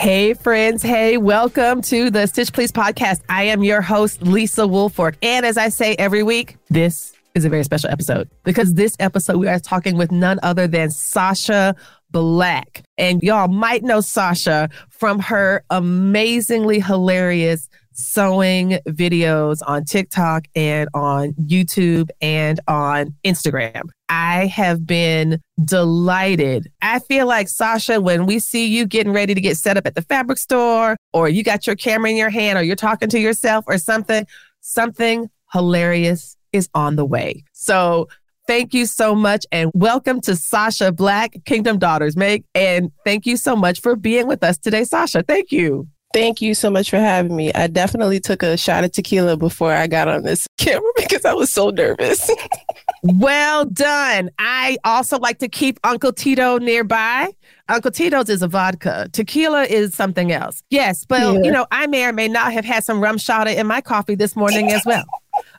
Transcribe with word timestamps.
Hey, 0.00 0.32
friends. 0.32 0.82
Hey, 0.82 1.18
welcome 1.18 1.82
to 1.82 2.08
the 2.08 2.26
Stitch 2.26 2.54
Please 2.54 2.72
podcast. 2.72 3.20
I 3.28 3.42
am 3.42 3.62
your 3.62 3.82
host, 3.82 4.22
Lisa 4.22 4.62
Woolfork. 4.62 5.16
And 5.20 5.44
as 5.44 5.58
I 5.58 5.68
say 5.68 5.94
every 5.96 6.22
week, 6.22 6.56
this 6.70 7.12
is 7.34 7.44
a 7.44 7.50
very 7.50 7.64
special 7.64 7.90
episode 7.90 8.30
because 8.42 8.72
this 8.72 8.96
episode 8.98 9.36
we 9.36 9.46
are 9.46 9.58
talking 9.58 9.98
with 9.98 10.10
none 10.10 10.40
other 10.42 10.66
than 10.66 10.90
Sasha 10.90 11.76
Black. 12.10 12.82
And 12.96 13.22
y'all 13.22 13.48
might 13.48 13.82
know 13.82 14.00
Sasha 14.00 14.70
from 14.88 15.18
her 15.18 15.64
amazingly 15.68 16.80
hilarious 16.80 17.68
sewing 17.92 18.78
videos 18.88 19.58
on 19.66 19.84
TikTok 19.84 20.46
and 20.54 20.88
on 20.94 21.34
YouTube 21.34 22.08
and 22.22 22.58
on 22.66 23.14
Instagram. 23.22 23.90
I 24.10 24.46
have 24.46 24.86
been 24.86 25.40
delighted. 25.64 26.70
I 26.82 26.98
feel 26.98 27.26
like, 27.26 27.48
Sasha, 27.48 28.00
when 28.00 28.26
we 28.26 28.40
see 28.40 28.66
you 28.66 28.84
getting 28.84 29.12
ready 29.12 29.34
to 29.34 29.40
get 29.40 29.56
set 29.56 29.76
up 29.76 29.86
at 29.86 29.94
the 29.94 30.02
fabric 30.02 30.38
store, 30.38 30.96
or 31.12 31.28
you 31.28 31.44
got 31.44 31.66
your 31.66 31.76
camera 31.76 32.10
in 32.10 32.16
your 32.16 32.28
hand, 32.28 32.58
or 32.58 32.62
you're 32.62 32.74
talking 32.74 33.08
to 33.08 33.20
yourself 33.20 33.64
or 33.68 33.78
something, 33.78 34.26
something 34.60 35.30
hilarious 35.52 36.36
is 36.52 36.68
on 36.74 36.96
the 36.96 37.04
way. 37.04 37.44
So 37.52 38.08
thank 38.48 38.74
you 38.74 38.84
so 38.84 39.14
much 39.14 39.46
and 39.52 39.70
welcome 39.74 40.20
to 40.22 40.34
Sasha 40.34 40.90
Black, 40.90 41.36
Kingdom 41.44 41.78
Daughters 41.78 42.16
Make. 42.16 42.44
And 42.52 42.90
thank 43.04 43.26
you 43.26 43.36
so 43.36 43.54
much 43.54 43.80
for 43.80 43.94
being 43.94 44.26
with 44.26 44.42
us 44.42 44.58
today, 44.58 44.82
Sasha. 44.82 45.22
Thank 45.22 45.52
you. 45.52 45.88
Thank 46.12 46.42
you 46.42 46.56
so 46.56 46.68
much 46.70 46.90
for 46.90 46.98
having 46.98 47.36
me. 47.36 47.52
I 47.52 47.68
definitely 47.68 48.18
took 48.18 48.42
a 48.42 48.56
shot 48.56 48.82
of 48.82 48.90
tequila 48.90 49.36
before 49.36 49.72
I 49.72 49.86
got 49.86 50.08
on 50.08 50.24
this 50.24 50.48
camera 50.58 50.90
because 50.96 51.24
I 51.24 51.32
was 51.32 51.52
so 51.52 51.70
nervous. 51.70 52.28
well 53.02 53.64
done. 53.64 54.30
I 54.38 54.78
also 54.84 55.18
like 55.18 55.38
to 55.38 55.48
keep 55.48 55.78
Uncle 55.84 56.12
Tito 56.12 56.58
nearby. 56.58 57.28
Uncle 57.68 57.90
Tito's 57.90 58.28
is 58.28 58.42
a 58.42 58.48
vodka. 58.48 59.08
Tequila 59.12 59.64
is 59.64 59.94
something 59.94 60.32
else. 60.32 60.62
Yes, 60.70 61.04
but 61.04 61.20
yeah. 61.20 61.40
you 61.42 61.50
know, 61.50 61.66
I 61.70 61.86
may 61.86 62.04
or 62.04 62.12
may 62.12 62.28
not 62.28 62.52
have 62.52 62.64
had 62.64 62.84
some 62.84 63.00
RumChata 63.00 63.54
in 63.56 63.66
my 63.66 63.80
coffee 63.80 64.14
this 64.14 64.34
morning 64.34 64.72
as 64.72 64.84
well. 64.84 65.04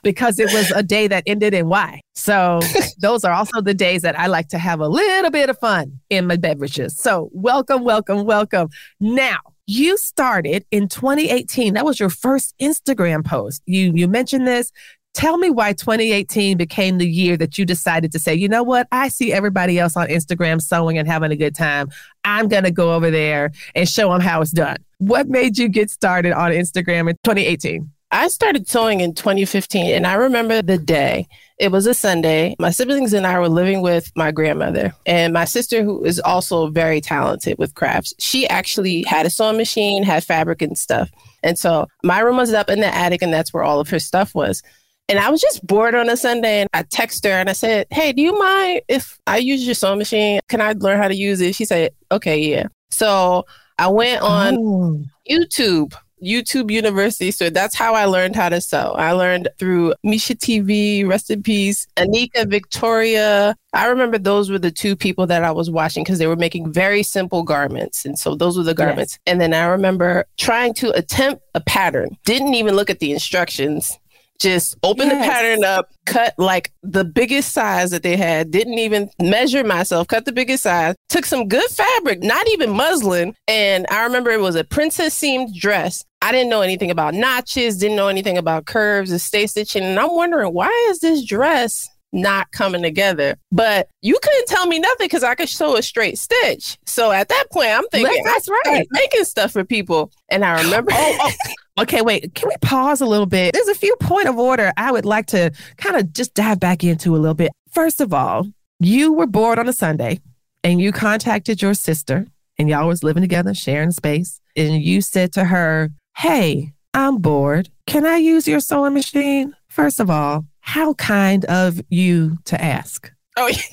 because 0.02 0.38
it 0.38 0.52
was 0.52 0.70
a 0.72 0.82
day 0.82 1.06
that 1.08 1.22
ended 1.26 1.54
in 1.54 1.68
Y. 1.68 2.00
So 2.14 2.60
those 2.98 3.24
are 3.24 3.32
also 3.32 3.60
the 3.60 3.74
days 3.74 4.02
that 4.02 4.18
I 4.18 4.26
like 4.26 4.48
to 4.48 4.58
have 4.58 4.80
a 4.80 4.88
little 4.88 5.30
bit 5.30 5.48
of 5.48 5.58
fun 5.58 6.00
in 6.10 6.26
my 6.26 6.36
beverages. 6.36 6.96
So 6.96 7.30
welcome, 7.32 7.84
welcome, 7.84 8.24
welcome. 8.24 8.68
Now, 9.00 9.38
you 9.66 9.96
started 9.96 10.64
in 10.70 10.88
2018. 10.88 11.74
That 11.74 11.84
was 11.84 12.00
your 12.00 12.10
first 12.10 12.54
Instagram 12.60 13.24
post. 13.24 13.62
You 13.66 13.92
you 13.94 14.08
mentioned 14.08 14.46
this. 14.46 14.72
Tell 15.14 15.36
me 15.36 15.50
why 15.50 15.74
2018 15.74 16.56
became 16.56 16.98
the 16.98 17.08
year 17.08 17.36
that 17.36 17.58
you 17.58 17.66
decided 17.66 18.12
to 18.12 18.18
say, 18.18 18.34
you 18.34 18.48
know 18.48 18.62
what? 18.62 18.88
I 18.92 19.08
see 19.08 19.32
everybody 19.32 19.78
else 19.78 19.96
on 19.96 20.08
Instagram 20.08 20.60
sewing 20.60 20.96
and 20.96 21.06
having 21.06 21.30
a 21.30 21.36
good 21.36 21.54
time. 21.54 21.90
I'm 22.24 22.48
going 22.48 22.64
to 22.64 22.70
go 22.70 22.94
over 22.94 23.10
there 23.10 23.52
and 23.74 23.88
show 23.88 24.10
them 24.10 24.22
how 24.22 24.40
it's 24.40 24.52
done. 24.52 24.78
What 24.98 25.28
made 25.28 25.58
you 25.58 25.68
get 25.68 25.90
started 25.90 26.32
on 26.32 26.52
Instagram 26.52 27.10
in 27.10 27.16
2018? 27.24 27.90
I 28.14 28.28
started 28.28 28.68
sewing 28.68 29.00
in 29.00 29.14
2015, 29.14 29.94
and 29.94 30.06
I 30.06 30.14
remember 30.14 30.60
the 30.60 30.76
day. 30.76 31.26
It 31.58 31.72
was 31.72 31.86
a 31.86 31.94
Sunday. 31.94 32.54
My 32.58 32.68
siblings 32.70 33.14
and 33.14 33.26
I 33.26 33.38
were 33.38 33.48
living 33.48 33.80
with 33.80 34.12
my 34.14 34.30
grandmother, 34.32 34.92
and 35.06 35.32
my 35.32 35.46
sister, 35.46 35.82
who 35.82 36.04
is 36.04 36.20
also 36.20 36.68
very 36.68 37.00
talented 37.00 37.56
with 37.58 37.74
crafts, 37.74 38.12
she 38.18 38.46
actually 38.48 39.02
had 39.04 39.24
a 39.24 39.30
sewing 39.30 39.56
machine, 39.56 40.02
had 40.02 40.24
fabric 40.24 40.60
and 40.60 40.76
stuff. 40.76 41.10
And 41.42 41.58
so 41.58 41.86
my 42.04 42.20
room 42.20 42.36
was 42.36 42.52
up 42.52 42.68
in 42.68 42.80
the 42.80 42.94
attic, 42.94 43.22
and 43.22 43.32
that's 43.32 43.54
where 43.54 43.62
all 43.62 43.80
of 43.80 43.88
her 43.88 43.98
stuff 43.98 44.34
was. 44.34 44.62
And 45.08 45.18
I 45.18 45.30
was 45.30 45.40
just 45.40 45.66
bored 45.66 45.94
on 45.94 46.08
a 46.08 46.16
Sunday, 46.16 46.60
and 46.60 46.70
I 46.72 46.84
texted 46.84 47.24
her 47.24 47.32
and 47.32 47.50
I 47.50 47.52
said, 47.52 47.86
Hey, 47.90 48.12
do 48.12 48.22
you 48.22 48.38
mind 48.38 48.82
if 48.88 49.18
I 49.26 49.38
use 49.38 49.64
your 49.66 49.74
sewing 49.74 49.98
machine? 49.98 50.40
Can 50.48 50.60
I 50.60 50.72
learn 50.72 50.98
how 50.98 51.08
to 51.08 51.16
use 51.16 51.40
it? 51.40 51.54
She 51.54 51.64
said, 51.64 51.92
Okay, 52.10 52.38
yeah. 52.38 52.68
So 52.90 53.44
I 53.78 53.88
went 53.88 54.22
on 54.22 54.56
oh. 54.58 55.04
YouTube 55.28 55.94
YouTube 56.22 56.70
University. 56.70 57.30
So 57.30 57.50
that's 57.50 57.74
how 57.74 57.94
I 57.94 58.04
learned 58.04 58.36
how 58.36 58.48
to 58.48 58.60
sew. 58.60 58.92
I 58.96 59.12
learned 59.12 59.48
through 59.58 59.94
Misha 60.04 60.34
TV, 60.34 61.06
rest 61.06 61.30
in 61.30 61.42
peace, 61.42 61.86
Annika 61.96 62.48
Victoria. 62.48 63.56
I 63.72 63.86
remember 63.86 64.18
those 64.18 64.50
were 64.50 64.58
the 64.58 64.70
two 64.70 64.94
people 64.94 65.26
that 65.26 65.44
I 65.44 65.50
was 65.50 65.70
watching 65.70 66.04
because 66.04 66.18
they 66.18 66.26
were 66.26 66.36
making 66.36 66.72
very 66.72 67.02
simple 67.02 67.42
garments. 67.42 68.04
And 68.04 68.18
so 68.18 68.34
those 68.34 68.56
were 68.56 68.62
the 68.62 68.74
garments. 68.74 69.14
Yes. 69.14 69.32
And 69.32 69.40
then 69.40 69.52
I 69.52 69.66
remember 69.66 70.26
trying 70.38 70.74
to 70.74 70.90
attempt 70.96 71.42
a 71.54 71.60
pattern, 71.60 72.16
didn't 72.24 72.54
even 72.54 72.76
look 72.76 72.90
at 72.90 73.00
the 73.00 73.12
instructions 73.12 73.98
just 74.42 74.76
open 74.82 75.06
yes. 75.08 75.24
the 75.24 75.30
pattern 75.30 75.64
up, 75.64 75.90
cut 76.04 76.34
like 76.36 76.72
the 76.82 77.04
biggest 77.04 77.52
size 77.52 77.90
that 77.92 78.02
they 78.02 78.16
had, 78.16 78.50
didn't 78.50 78.78
even 78.78 79.08
measure 79.20 79.64
myself, 79.64 80.08
cut 80.08 80.24
the 80.24 80.32
biggest 80.32 80.64
size, 80.64 80.94
took 81.08 81.24
some 81.24 81.48
good 81.48 81.70
fabric, 81.70 82.22
not 82.22 82.46
even 82.50 82.70
muslin. 82.70 83.34
And 83.46 83.86
I 83.90 84.02
remember 84.04 84.30
it 84.30 84.40
was 84.40 84.56
a 84.56 84.64
princess 84.64 85.14
seamed 85.14 85.54
dress. 85.54 86.04
I 86.20 86.32
didn't 86.32 86.50
know 86.50 86.62
anything 86.62 86.90
about 86.90 87.14
notches, 87.14 87.78
didn't 87.78 87.96
know 87.96 88.08
anything 88.08 88.36
about 88.36 88.66
curves 88.66 89.10
and 89.10 89.20
stay 89.20 89.46
stitching. 89.46 89.82
And 89.82 89.98
I'm 89.98 90.14
wondering, 90.14 90.52
why 90.52 90.70
is 90.90 90.98
this 90.98 91.24
dress 91.24 91.88
not 92.12 92.50
coming 92.52 92.82
together. 92.82 93.36
But 93.50 93.88
you 94.02 94.18
couldn't 94.22 94.46
tell 94.46 94.66
me 94.66 94.78
nothing 94.78 95.06
because 95.06 95.22
I 95.22 95.34
could 95.34 95.48
show 95.48 95.76
a 95.76 95.82
straight 95.82 96.18
stitch. 96.18 96.78
So 96.86 97.10
at 97.10 97.28
that 97.28 97.44
point, 97.50 97.70
I'm 97.70 97.88
thinking, 97.88 98.22
that's 98.24 98.48
right, 98.48 98.86
making 98.90 99.24
stuff 99.24 99.52
for 99.52 99.64
people. 99.64 100.10
And 100.28 100.44
I 100.44 100.62
remember. 100.62 100.92
oh, 100.94 101.18
oh. 101.20 101.32
Okay, 101.80 102.02
wait. 102.02 102.34
Can 102.34 102.50
we 102.50 102.56
pause 102.60 103.00
a 103.00 103.06
little 103.06 103.24
bit? 103.24 103.54
There's 103.54 103.68
a 103.68 103.74
few 103.74 103.96
point 103.96 104.28
of 104.28 104.38
order 104.38 104.74
I 104.76 104.92
would 104.92 105.06
like 105.06 105.24
to 105.28 105.52
kind 105.78 105.96
of 105.96 106.12
just 106.12 106.34
dive 106.34 106.60
back 106.60 106.84
into 106.84 107.16
a 107.16 107.18
little 107.18 107.34
bit. 107.34 107.50
First 107.70 108.02
of 108.02 108.12
all, 108.12 108.46
you 108.78 109.14
were 109.14 109.26
bored 109.26 109.58
on 109.58 109.66
a 109.70 109.72
Sunday 109.72 110.20
and 110.62 110.82
you 110.82 110.92
contacted 110.92 111.62
your 111.62 111.72
sister 111.72 112.26
and 112.58 112.68
y'all 112.68 112.88
was 112.88 113.02
living 113.02 113.22
together, 113.22 113.54
sharing 113.54 113.90
space. 113.90 114.38
And 114.54 114.82
you 114.82 115.00
said 115.00 115.32
to 115.32 115.44
her, 115.46 115.90
Hey, 116.18 116.74
I'm 116.92 117.18
bored. 117.18 117.70
Can 117.86 118.04
I 118.04 118.18
use 118.18 118.46
your 118.46 118.60
sewing 118.60 118.92
machine? 118.92 119.54
First 119.68 119.98
of 119.98 120.10
all, 120.10 120.44
how 120.62 120.94
kind 120.94 121.44
of 121.44 121.80
you 121.90 122.38
to 122.46 122.60
ask. 122.60 123.12
Oh, 123.36 123.48
yeah. 123.48 123.62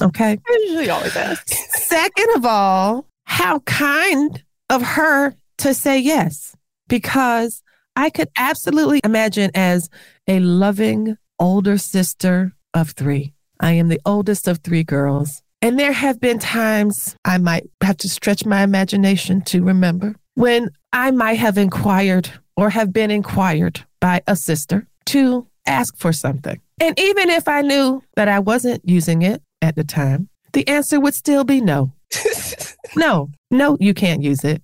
Okay. 0.00 0.38
I 0.48 0.58
usually 0.68 0.88
always 0.88 1.14
ask. 1.14 1.46
Second 1.48 2.36
of 2.36 2.46
all, 2.46 3.04
how 3.24 3.58
kind 3.58 4.42
of 4.70 4.80
her 4.80 5.34
to 5.58 5.74
say 5.74 5.98
yes 5.98 6.56
because 6.88 7.62
I 7.94 8.08
could 8.08 8.30
absolutely 8.36 9.02
imagine 9.04 9.50
as 9.54 9.90
a 10.26 10.40
loving 10.40 11.18
older 11.38 11.76
sister 11.76 12.52
of 12.72 12.92
three. 12.92 13.34
I 13.60 13.72
am 13.72 13.88
the 13.88 14.00
oldest 14.06 14.48
of 14.48 14.58
three 14.58 14.82
girls. 14.82 15.42
And 15.60 15.78
there 15.78 15.92
have 15.92 16.20
been 16.20 16.38
times 16.38 17.14
I 17.24 17.38
might 17.38 17.68
have 17.82 17.98
to 17.98 18.08
stretch 18.08 18.46
my 18.46 18.62
imagination 18.62 19.42
to 19.42 19.62
remember 19.62 20.16
when 20.34 20.70
I 20.92 21.10
might 21.10 21.38
have 21.38 21.58
inquired 21.58 22.30
or 22.56 22.70
have 22.70 22.92
been 22.92 23.10
inquired 23.10 23.84
by 24.00 24.22
a 24.26 24.36
sister 24.36 24.88
to 25.06 25.46
ask 25.66 25.96
for 25.96 26.12
something. 26.12 26.60
And 26.80 26.98
even 26.98 27.30
if 27.30 27.48
I 27.48 27.62
knew 27.62 28.02
that 28.16 28.28
I 28.28 28.38
wasn't 28.38 28.88
using 28.88 29.22
it 29.22 29.42
at 29.60 29.76
the 29.76 29.84
time, 29.84 30.28
the 30.52 30.66
answer 30.68 31.00
would 31.00 31.14
still 31.14 31.44
be 31.44 31.60
no. 31.60 31.92
no, 32.96 33.30
no, 33.50 33.76
you 33.80 33.94
can't 33.94 34.22
use 34.22 34.44
it 34.44 34.62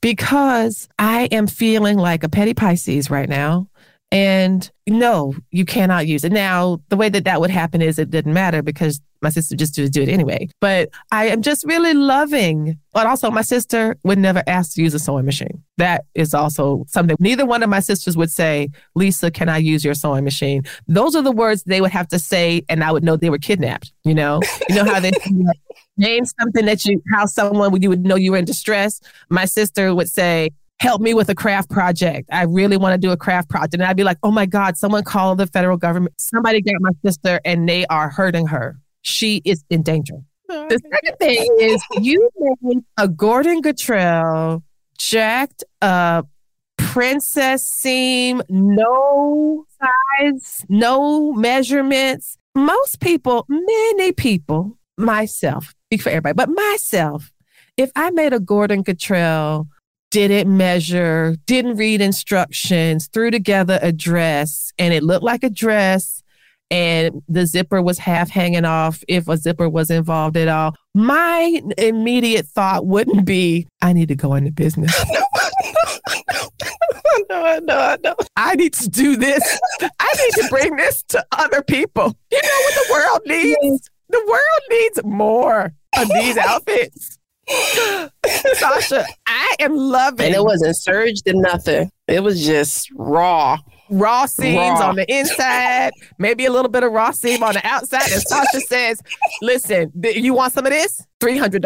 because 0.00 0.88
I 0.98 1.24
am 1.32 1.46
feeling 1.46 1.98
like 1.98 2.22
a 2.22 2.28
petty 2.28 2.54
Pisces 2.54 3.10
right 3.10 3.28
now. 3.28 3.68
And 4.14 4.70
no, 4.86 5.34
you 5.50 5.64
cannot 5.64 6.06
use 6.06 6.22
it. 6.22 6.30
Now, 6.30 6.80
the 6.88 6.96
way 6.96 7.08
that 7.08 7.24
that 7.24 7.40
would 7.40 7.50
happen 7.50 7.82
is 7.82 7.98
it 7.98 8.10
didn't 8.10 8.32
matter 8.32 8.62
because 8.62 9.00
my 9.20 9.28
sister 9.28 9.56
just 9.56 9.74
to 9.74 9.88
do 9.88 10.02
it 10.02 10.08
anyway. 10.08 10.48
But 10.60 10.90
I 11.10 11.26
am 11.26 11.42
just 11.42 11.64
really 11.64 11.94
loving. 11.94 12.78
But 12.92 13.08
also, 13.08 13.28
my 13.32 13.42
sister 13.42 13.96
would 14.04 14.18
never 14.18 14.44
ask 14.46 14.76
to 14.76 14.82
use 14.82 14.94
a 14.94 15.00
sewing 15.00 15.24
machine. 15.24 15.64
That 15.78 16.04
is 16.14 16.32
also 16.32 16.84
something 16.86 17.16
neither 17.18 17.44
one 17.44 17.64
of 17.64 17.70
my 17.70 17.80
sisters 17.80 18.16
would 18.16 18.30
say, 18.30 18.68
Lisa, 18.94 19.32
can 19.32 19.48
I 19.48 19.58
use 19.58 19.84
your 19.84 19.94
sewing 19.94 20.22
machine? 20.22 20.62
Those 20.86 21.16
are 21.16 21.22
the 21.22 21.32
words 21.32 21.64
they 21.64 21.80
would 21.80 21.90
have 21.90 22.06
to 22.08 22.20
say, 22.20 22.62
and 22.68 22.84
I 22.84 22.92
would 22.92 23.02
know 23.02 23.16
they 23.16 23.30
were 23.30 23.38
kidnapped. 23.38 23.92
You 24.04 24.14
know, 24.14 24.40
you 24.68 24.76
know 24.76 24.84
how 24.84 25.00
they 25.00 25.10
name 25.96 26.24
something 26.24 26.66
that 26.66 26.84
you, 26.84 27.02
how 27.12 27.26
someone 27.26 27.82
you 27.82 27.88
would 27.88 28.04
know 28.04 28.14
you 28.14 28.30
were 28.30 28.38
in 28.38 28.44
distress. 28.44 29.00
My 29.28 29.44
sister 29.44 29.92
would 29.92 30.08
say, 30.08 30.50
help 30.80 31.00
me 31.00 31.14
with 31.14 31.28
a 31.28 31.34
craft 31.34 31.70
project. 31.70 32.28
I 32.32 32.44
really 32.44 32.76
want 32.76 32.94
to 32.94 32.98
do 32.98 33.12
a 33.12 33.16
craft 33.16 33.48
project. 33.48 33.74
And 33.74 33.84
I'd 33.84 33.96
be 33.96 34.04
like, 34.04 34.18
oh 34.22 34.30
my 34.30 34.46
God, 34.46 34.76
someone 34.76 35.04
called 35.04 35.38
the 35.38 35.46
federal 35.46 35.76
government. 35.76 36.14
Somebody 36.18 36.60
got 36.60 36.74
my 36.80 36.90
sister 37.04 37.40
and 37.44 37.68
they 37.68 37.86
are 37.86 38.10
hurting 38.10 38.46
her 38.48 38.76
she 39.04 39.42
is 39.44 39.64
in 39.70 39.82
danger. 39.82 40.16
Oh, 40.50 40.66
the 40.68 40.80
second 40.92 41.16
thing 41.18 41.46
is 41.60 41.82
you 42.00 42.28
made 42.62 42.82
a 42.96 43.08
Gordon 43.08 43.62
Gartrelle 43.62 44.62
jacked 44.98 45.64
up 45.80 46.28
princess 46.76 47.64
seam, 47.64 48.42
no 48.48 49.64
size, 49.80 50.64
no 50.68 51.32
measurements. 51.32 52.36
Most 52.54 53.00
people, 53.00 53.46
many 53.48 54.12
people, 54.12 54.76
myself, 54.96 55.74
speak 55.86 56.02
for 56.02 56.10
everybody, 56.10 56.34
but 56.34 56.48
myself, 56.48 57.30
if 57.76 57.90
I 57.96 58.10
made 58.10 58.32
a 58.32 58.40
Gordon 58.40 58.84
Gartrelle, 58.84 59.66
didn't 60.14 60.56
measure, 60.56 61.34
didn't 61.44 61.76
read 61.76 62.00
instructions, 62.00 63.08
threw 63.08 63.32
together 63.32 63.80
a 63.82 63.90
dress, 63.90 64.72
and 64.78 64.94
it 64.94 65.02
looked 65.02 65.24
like 65.24 65.42
a 65.42 65.50
dress, 65.50 66.22
and 66.70 67.20
the 67.28 67.46
zipper 67.46 67.82
was 67.82 67.98
half 67.98 68.30
hanging 68.30 68.64
off 68.64 69.02
if 69.08 69.26
a 69.26 69.36
zipper 69.36 69.68
was 69.68 69.90
involved 69.90 70.36
at 70.36 70.46
all, 70.46 70.76
my 70.94 71.60
immediate 71.78 72.46
thought 72.46 72.86
wouldn't 72.86 73.26
be, 73.26 73.66
I 73.82 73.92
need 73.92 74.06
to 74.06 74.14
go 74.14 74.34
into 74.34 74.52
business. 74.52 74.94
no, 77.28 77.58
no, 77.64 77.96
no. 78.04 78.14
I 78.36 78.54
need 78.54 78.74
to 78.74 78.88
do 78.88 79.16
this. 79.16 79.42
I 79.82 80.14
need 80.16 80.42
to 80.42 80.48
bring 80.48 80.76
this 80.76 81.02
to 81.08 81.26
other 81.32 81.60
people. 81.60 82.16
You 82.30 82.40
know 82.40 82.60
what 82.60 82.74
the 82.74 82.92
world 82.92 83.20
needs? 83.26 83.90
The 84.10 84.24
world 84.28 84.62
needs 84.70 85.00
more 85.04 85.72
of 85.98 86.08
these 86.08 86.36
outfits. 86.48 87.18
Sasha, 88.54 89.04
I 89.26 89.56
am 89.60 89.76
loving. 89.76 90.26
It. 90.26 90.28
And 90.28 90.36
it 90.36 90.44
wasn't 90.44 90.76
serged 90.76 91.26
and 91.26 91.42
nothing. 91.42 91.90
It 92.08 92.22
was 92.22 92.44
just 92.44 92.90
raw. 92.94 93.58
Raw 93.90 94.26
seams 94.26 94.56
raw. 94.80 94.88
on 94.88 94.96
the 94.96 95.10
inside, 95.12 95.92
maybe 96.18 96.46
a 96.46 96.50
little 96.52 96.70
bit 96.70 96.82
of 96.82 96.92
raw 96.92 97.10
seam 97.10 97.42
on 97.42 97.54
the 97.54 97.66
outside. 97.66 98.10
And 98.10 98.22
Sasha 98.22 98.60
says, 98.68 99.00
listen, 99.42 99.92
you 100.02 100.34
want 100.34 100.52
some 100.52 100.64
of 100.66 100.72
this? 100.72 101.06
$300. 101.20 101.60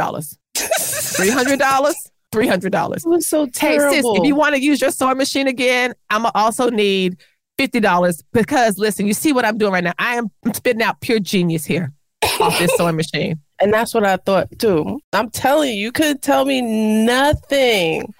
$300. 0.56 1.94
Three 2.30 2.46
hundred 2.46 2.72
dollars. 2.72 3.06
It 3.06 3.08
was 3.08 3.26
so 3.26 3.46
terrible. 3.46 3.90
Hey 3.90 4.02
sis, 4.02 4.18
if 4.18 4.24
you 4.26 4.34
want 4.34 4.54
to 4.54 4.60
use 4.60 4.82
your 4.82 4.90
sewing 4.90 5.16
machine 5.16 5.48
again, 5.48 5.94
I'm 6.10 6.24
gonna 6.24 6.32
also 6.34 6.68
need 6.68 7.16
fifty 7.56 7.80
dollars 7.80 8.22
because 8.34 8.76
listen, 8.76 9.06
you 9.06 9.14
see 9.14 9.32
what 9.32 9.46
I'm 9.46 9.56
doing 9.56 9.72
right 9.72 9.82
now. 9.82 9.94
I 9.98 10.16
am 10.16 10.30
spitting 10.52 10.82
out 10.82 11.00
pure 11.00 11.20
genius 11.20 11.64
here 11.64 11.90
off 12.38 12.58
this 12.58 12.70
sewing 12.76 12.96
machine. 12.96 13.40
And 13.60 13.72
that's 13.72 13.94
what 13.94 14.04
I 14.04 14.16
thought 14.16 14.48
too. 14.58 15.00
I'm 15.12 15.30
telling 15.30 15.70
you, 15.70 15.76
you 15.76 15.92
couldn't 15.92 16.22
tell 16.22 16.44
me 16.44 16.60
nothing. 16.60 18.12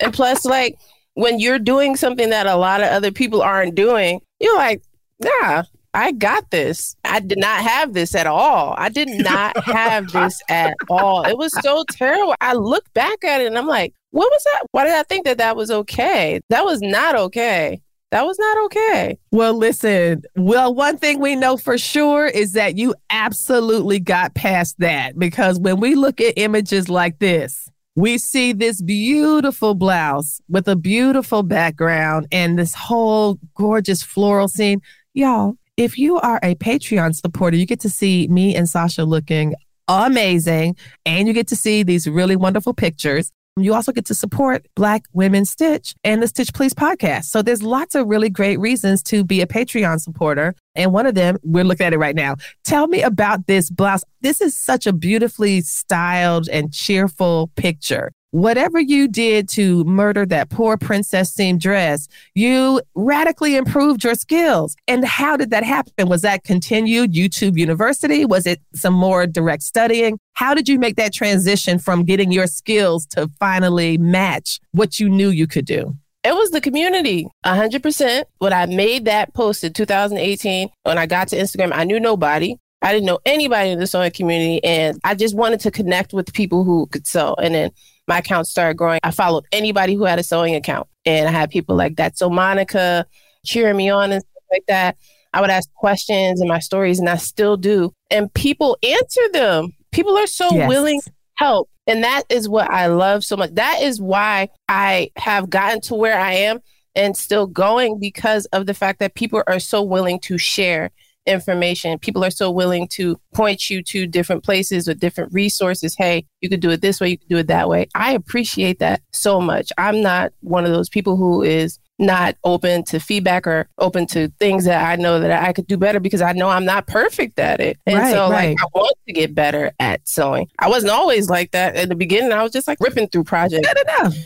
and 0.00 0.12
plus, 0.12 0.44
like 0.44 0.78
when 1.14 1.40
you're 1.40 1.58
doing 1.58 1.96
something 1.96 2.30
that 2.30 2.46
a 2.46 2.56
lot 2.56 2.80
of 2.82 2.88
other 2.88 3.12
people 3.12 3.42
aren't 3.42 3.74
doing, 3.74 4.20
you're 4.40 4.56
like, 4.56 4.82
nah, 5.20 5.64
I 5.94 6.12
got 6.12 6.50
this. 6.50 6.96
I 7.04 7.20
did 7.20 7.38
not 7.38 7.60
have 7.60 7.92
this 7.92 8.14
at 8.14 8.26
all. 8.26 8.74
I 8.78 8.88
did 8.88 9.08
not 9.22 9.62
have 9.64 10.10
this 10.12 10.40
at 10.48 10.74
all. 10.88 11.24
It 11.24 11.36
was 11.36 11.52
so 11.62 11.84
terrible. 11.90 12.34
I 12.40 12.54
look 12.54 12.92
back 12.94 13.24
at 13.24 13.40
it 13.40 13.46
and 13.46 13.58
I'm 13.58 13.66
like, 13.66 13.94
what 14.10 14.30
was 14.30 14.44
that? 14.44 14.66
Why 14.72 14.84
did 14.84 14.94
I 14.94 15.02
think 15.04 15.24
that 15.24 15.38
that 15.38 15.56
was 15.56 15.70
okay? 15.70 16.40
That 16.48 16.64
was 16.64 16.80
not 16.80 17.14
okay. 17.14 17.81
That 18.12 18.26
was 18.26 18.38
not 18.38 18.64
okay. 18.66 19.18
Well, 19.30 19.54
listen, 19.54 20.22
well, 20.36 20.74
one 20.74 20.98
thing 20.98 21.18
we 21.18 21.34
know 21.34 21.56
for 21.56 21.78
sure 21.78 22.26
is 22.26 22.52
that 22.52 22.76
you 22.76 22.94
absolutely 23.08 24.00
got 24.00 24.34
past 24.34 24.78
that 24.80 25.18
because 25.18 25.58
when 25.58 25.80
we 25.80 25.94
look 25.94 26.20
at 26.20 26.34
images 26.36 26.90
like 26.90 27.20
this, 27.20 27.70
we 27.96 28.18
see 28.18 28.52
this 28.52 28.82
beautiful 28.82 29.74
blouse 29.74 30.42
with 30.46 30.68
a 30.68 30.76
beautiful 30.76 31.42
background 31.42 32.26
and 32.30 32.58
this 32.58 32.74
whole 32.74 33.38
gorgeous 33.54 34.02
floral 34.02 34.46
scene. 34.46 34.82
Y'all, 35.14 35.56
if 35.78 35.96
you 35.96 36.18
are 36.18 36.38
a 36.42 36.54
Patreon 36.56 37.14
supporter, 37.14 37.56
you 37.56 37.64
get 37.64 37.80
to 37.80 37.88
see 37.88 38.28
me 38.28 38.54
and 38.54 38.68
Sasha 38.68 39.06
looking 39.06 39.54
amazing, 39.88 40.76
and 41.06 41.26
you 41.26 41.34
get 41.34 41.48
to 41.48 41.56
see 41.56 41.82
these 41.82 42.06
really 42.06 42.36
wonderful 42.36 42.74
pictures. 42.74 43.32
You 43.56 43.74
also 43.74 43.92
get 43.92 44.06
to 44.06 44.14
support 44.14 44.66
Black 44.76 45.04
Women 45.12 45.44
Stitch 45.44 45.94
and 46.04 46.22
the 46.22 46.28
Stitch 46.28 46.54
Please 46.54 46.72
podcast. 46.72 47.24
So 47.24 47.42
there's 47.42 47.62
lots 47.62 47.94
of 47.94 48.06
really 48.06 48.30
great 48.30 48.58
reasons 48.58 49.02
to 49.04 49.24
be 49.24 49.42
a 49.42 49.46
Patreon 49.46 50.00
supporter. 50.00 50.54
And 50.74 50.90
one 50.90 51.04
of 51.04 51.14
them, 51.14 51.36
we're 51.42 51.64
looking 51.64 51.84
at 51.84 51.92
it 51.92 51.98
right 51.98 52.16
now. 52.16 52.36
Tell 52.64 52.86
me 52.86 53.02
about 53.02 53.46
this 53.46 53.68
blouse. 53.68 54.04
This 54.22 54.40
is 54.40 54.56
such 54.56 54.86
a 54.86 54.92
beautifully 54.92 55.60
styled 55.60 56.48
and 56.48 56.72
cheerful 56.72 57.50
picture 57.56 58.10
whatever 58.32 58.80
you 58.80 59.06
did 59.06 59.48
to 59.50 59.84
murder 59.84 60.26
that 60.26 60.50
poor 60.50 60.76
princess 60.76 61.32
seam 61.32 61.58
dress, 61.58 62.08
you 62.34 62.80
radically 62.94 63.56
improved 63.56 64.02
your 64.02 64.14
skills. 64.14 64.74
And 64.88 65.04
how 65.04 65.36
did 65.36 65.50
that 65.50 65.62
happen? 65.64 66.08
Was 66.08 66.22
that 66.22 66.42
continued 66.42 67.12
YouTube 67.12 67.56
University? 67.56 68.24
Was 68.24 68.46
it 68.46 68.60
some 68.74 68.94
more 68.94 69.26
direct 69.26 69.62
studying? 69.62 70.18
How 70.32 70.54
did 70.54 70.68
you 70.68 70.78
make 70.78 70.96
that 70.96 71.12
transition 71.12 71.78
from 71.78 72.04
getting 72.04 72.32
your 72.32 72.46
skills 72.46 73.06
to 73.08 73.30
finally 73.38 73.98
match 73.98 74.60
what 74.72 74.98
you 74.98 75.08
knew 75.08 75.28
you 75.28 75.46
could 75.46 75.66
do? 75.66 75.94
It 76.24 76.34
was 76.34 76.50
the 76.52 76.60
community, 76.60 77.26
100%. 77.44 78.24
When 78.38 78.52
I 78.52 78.66
made 78.66 79.04
that 79.06 79.34
post 79.34 79.64
in 79.64 79.72
2018, 79.72 80.68
when 80.84 80.96
I 80.96 81.06
got 81.06 81.28
to 81.28 81.36
Instagram, 81.36 81.72
I 81.74 81.84
knew 81.84 82.00
nobody. 82.00 82.56
I 82.80 82.92
didn't 82.92 83.06
know 83.06 83.20
anybody 83.26 83.70
in 83.70 83.78
the 83.78 83.86
sewing 83.86 84.10
community, 84.10 84.62
and 84.64 84.98
I 85.04 85.14
just 85.14 85.36
wanted 85.36 85.60
to 85.60 85.70
connect 85.70 86.12
with 86.12 86.32
people 86.32 86.64
who 86.64 86.86
could 86.86 87.06
sew. 87.06 87.34
And 87.34 87.54
then 87.54 87.70
my 88.08 88.18
account 88.18 88.46
started 88.46 88.76
growing. 88.76 89.00
I 89.02 89.10
followed 89.10 89.44
anybody 89.52 89.94
who 89.94 90.04
had 90.04 90.18
a 90.18 90.22
sewing 90.22 90.54
account, 90.54 90.88
and 91.04 91.28
I 91.28 91.32
had 91.32 91.50
people 91.50 91.76
like 91.76 91.96
that. 91.96 92.18
So 92.18 92.28
Monica 92.28 93.06
cheering 93.44 93.76
me 93.76 93.90
on 93.90 94.12
and 94.12 94.22
stuff 94.22 94.44
like 94.50 94.66
that. 94.68 94.96
I 95.34 95.40
would 95.40 95.50
ask 95.50 95.72
questions 95.74 96.40
in 96.40 96.48
my 96.48 96.58
stories, 96.58 96.98
and 96.98 97.08
I 97.08 97.16
still 97.16 97.56
do. 97.56 97.92
And 98.10 98.32
people 98.34 98.76
answer 98.82 99.28
them. 99.32 99.72
People 99.90 100.16
are 100.16 100.26
so 100.26 100.48
yes. 100.50 100.68
willing 100.68 101.00
to 101.00 101.12
help. 101.36 101.68
And 101.86 102.04
that 102.04 102.24
is 102.28 102.48
what 102.48 102.70
I 102.70 102.86
love 102.86 103.24
so 103.24 103.36
much. 103.36 103.54
That 103.54 103.80
is 103.82 104.00
why 104.00 104.48
I 104.68 105.10
have 105.16 105.50
gotten 105.50 105.80
to 105.82 105.94
where 105.94 106.18
I 106.18 106.32
am 106.34 106.60
and 106.94 107.16
still 107.16 107.46
going 107.46 107.98
because 107.98 108.46
of 108.46 108.66
the 108.66 108.74
fact 108.74 109.00
that 109.00 109.14
people 109.14 109.42
are 109.46 109.58
so 109.58 109.82
willing 109.82 110.20
to 110.20 110.38
share 110.38 110.90
information. 111.26 111.98
People 111.98 112.24
are 112.24 112.30
so 112.30 112.50
willing 112.50 112.88
to 112.88 113.20
point 113.34 113.70
you 113.70 113.82
to 113.82 114.06
different 114.06 114.42
places 114.44 114.88
or 114.88 114.94
different 114.94 115.32
resources. 115.32 115.94
Hey, 115.96 116.26
you 116.40 116.48
could 116.48 116.60
do 116.60 116.70
it 116.70 116.80
this 116.80 117.00
way, 117.00 117.10
you 117.10 117.18
could 117.18 117.28
do 117.28 117.38
it 117.38 117.46
that 117.48 117.68
way. 117.68 117.88
I 117.94 118.12
appreciate 118.12 118.78
that 118.80 119.02
so 119.12 119.40
much. 119.40 119.72
I'm 119.78 120.02
not 120.02 120.32
one 120.40 120.64
of 120.64 120.72
those 120.72 120.88
people 120.88 121.16
who 121.16 121.42
is 121.42 121.78
not 121.98 122.36
open 122.44 122.84
to 122.84 122.98
feedback 122.98 123.46
or 123.46 123.68
open 123.78 124.06
to 124.06 124.28
things 124.40 124.64
that 124.64 124.84
I 124.84 124.96
know 124.96 125.20
that 125.20 125.42
I 125.42 125.52
could 125.52 125.66
do 125.66 125.76
better 125.76 126.00
because 126.00 126.20
I 126.20 126.32
know 126.32 126.48
I'm 126.48 126.64
not 126.64 126.86
perfect 126.86 127.38
at 127.38 127.60
it. 127.60 127.78
And 127.86 127.98
right, 127.98 128.12
so 128.12 128.30
right. 128.30 128.48
like 128.50 128.58
I 128.60 128.66
want 128.74 128.96
to 129.06 129.12
get 129.12 129.34
better 129.34 129.72
at 129.78 130.06
sewing. 130.08 130.48
I 130.58 130.68
wasn't 130.68 130.92
always 130.92 131.28
like 131.28 131.52
that 131.52 131.76
in 131.76 131.88
the 131.88 131.94
beginning. 131.94 132.32
I 132.32 132.42
was 132.42 132.52
just 132.52 132.66
like 132.66 132.78
ripping 132.80 133.08
through 133.08 133.24
projects, 133.24 133.68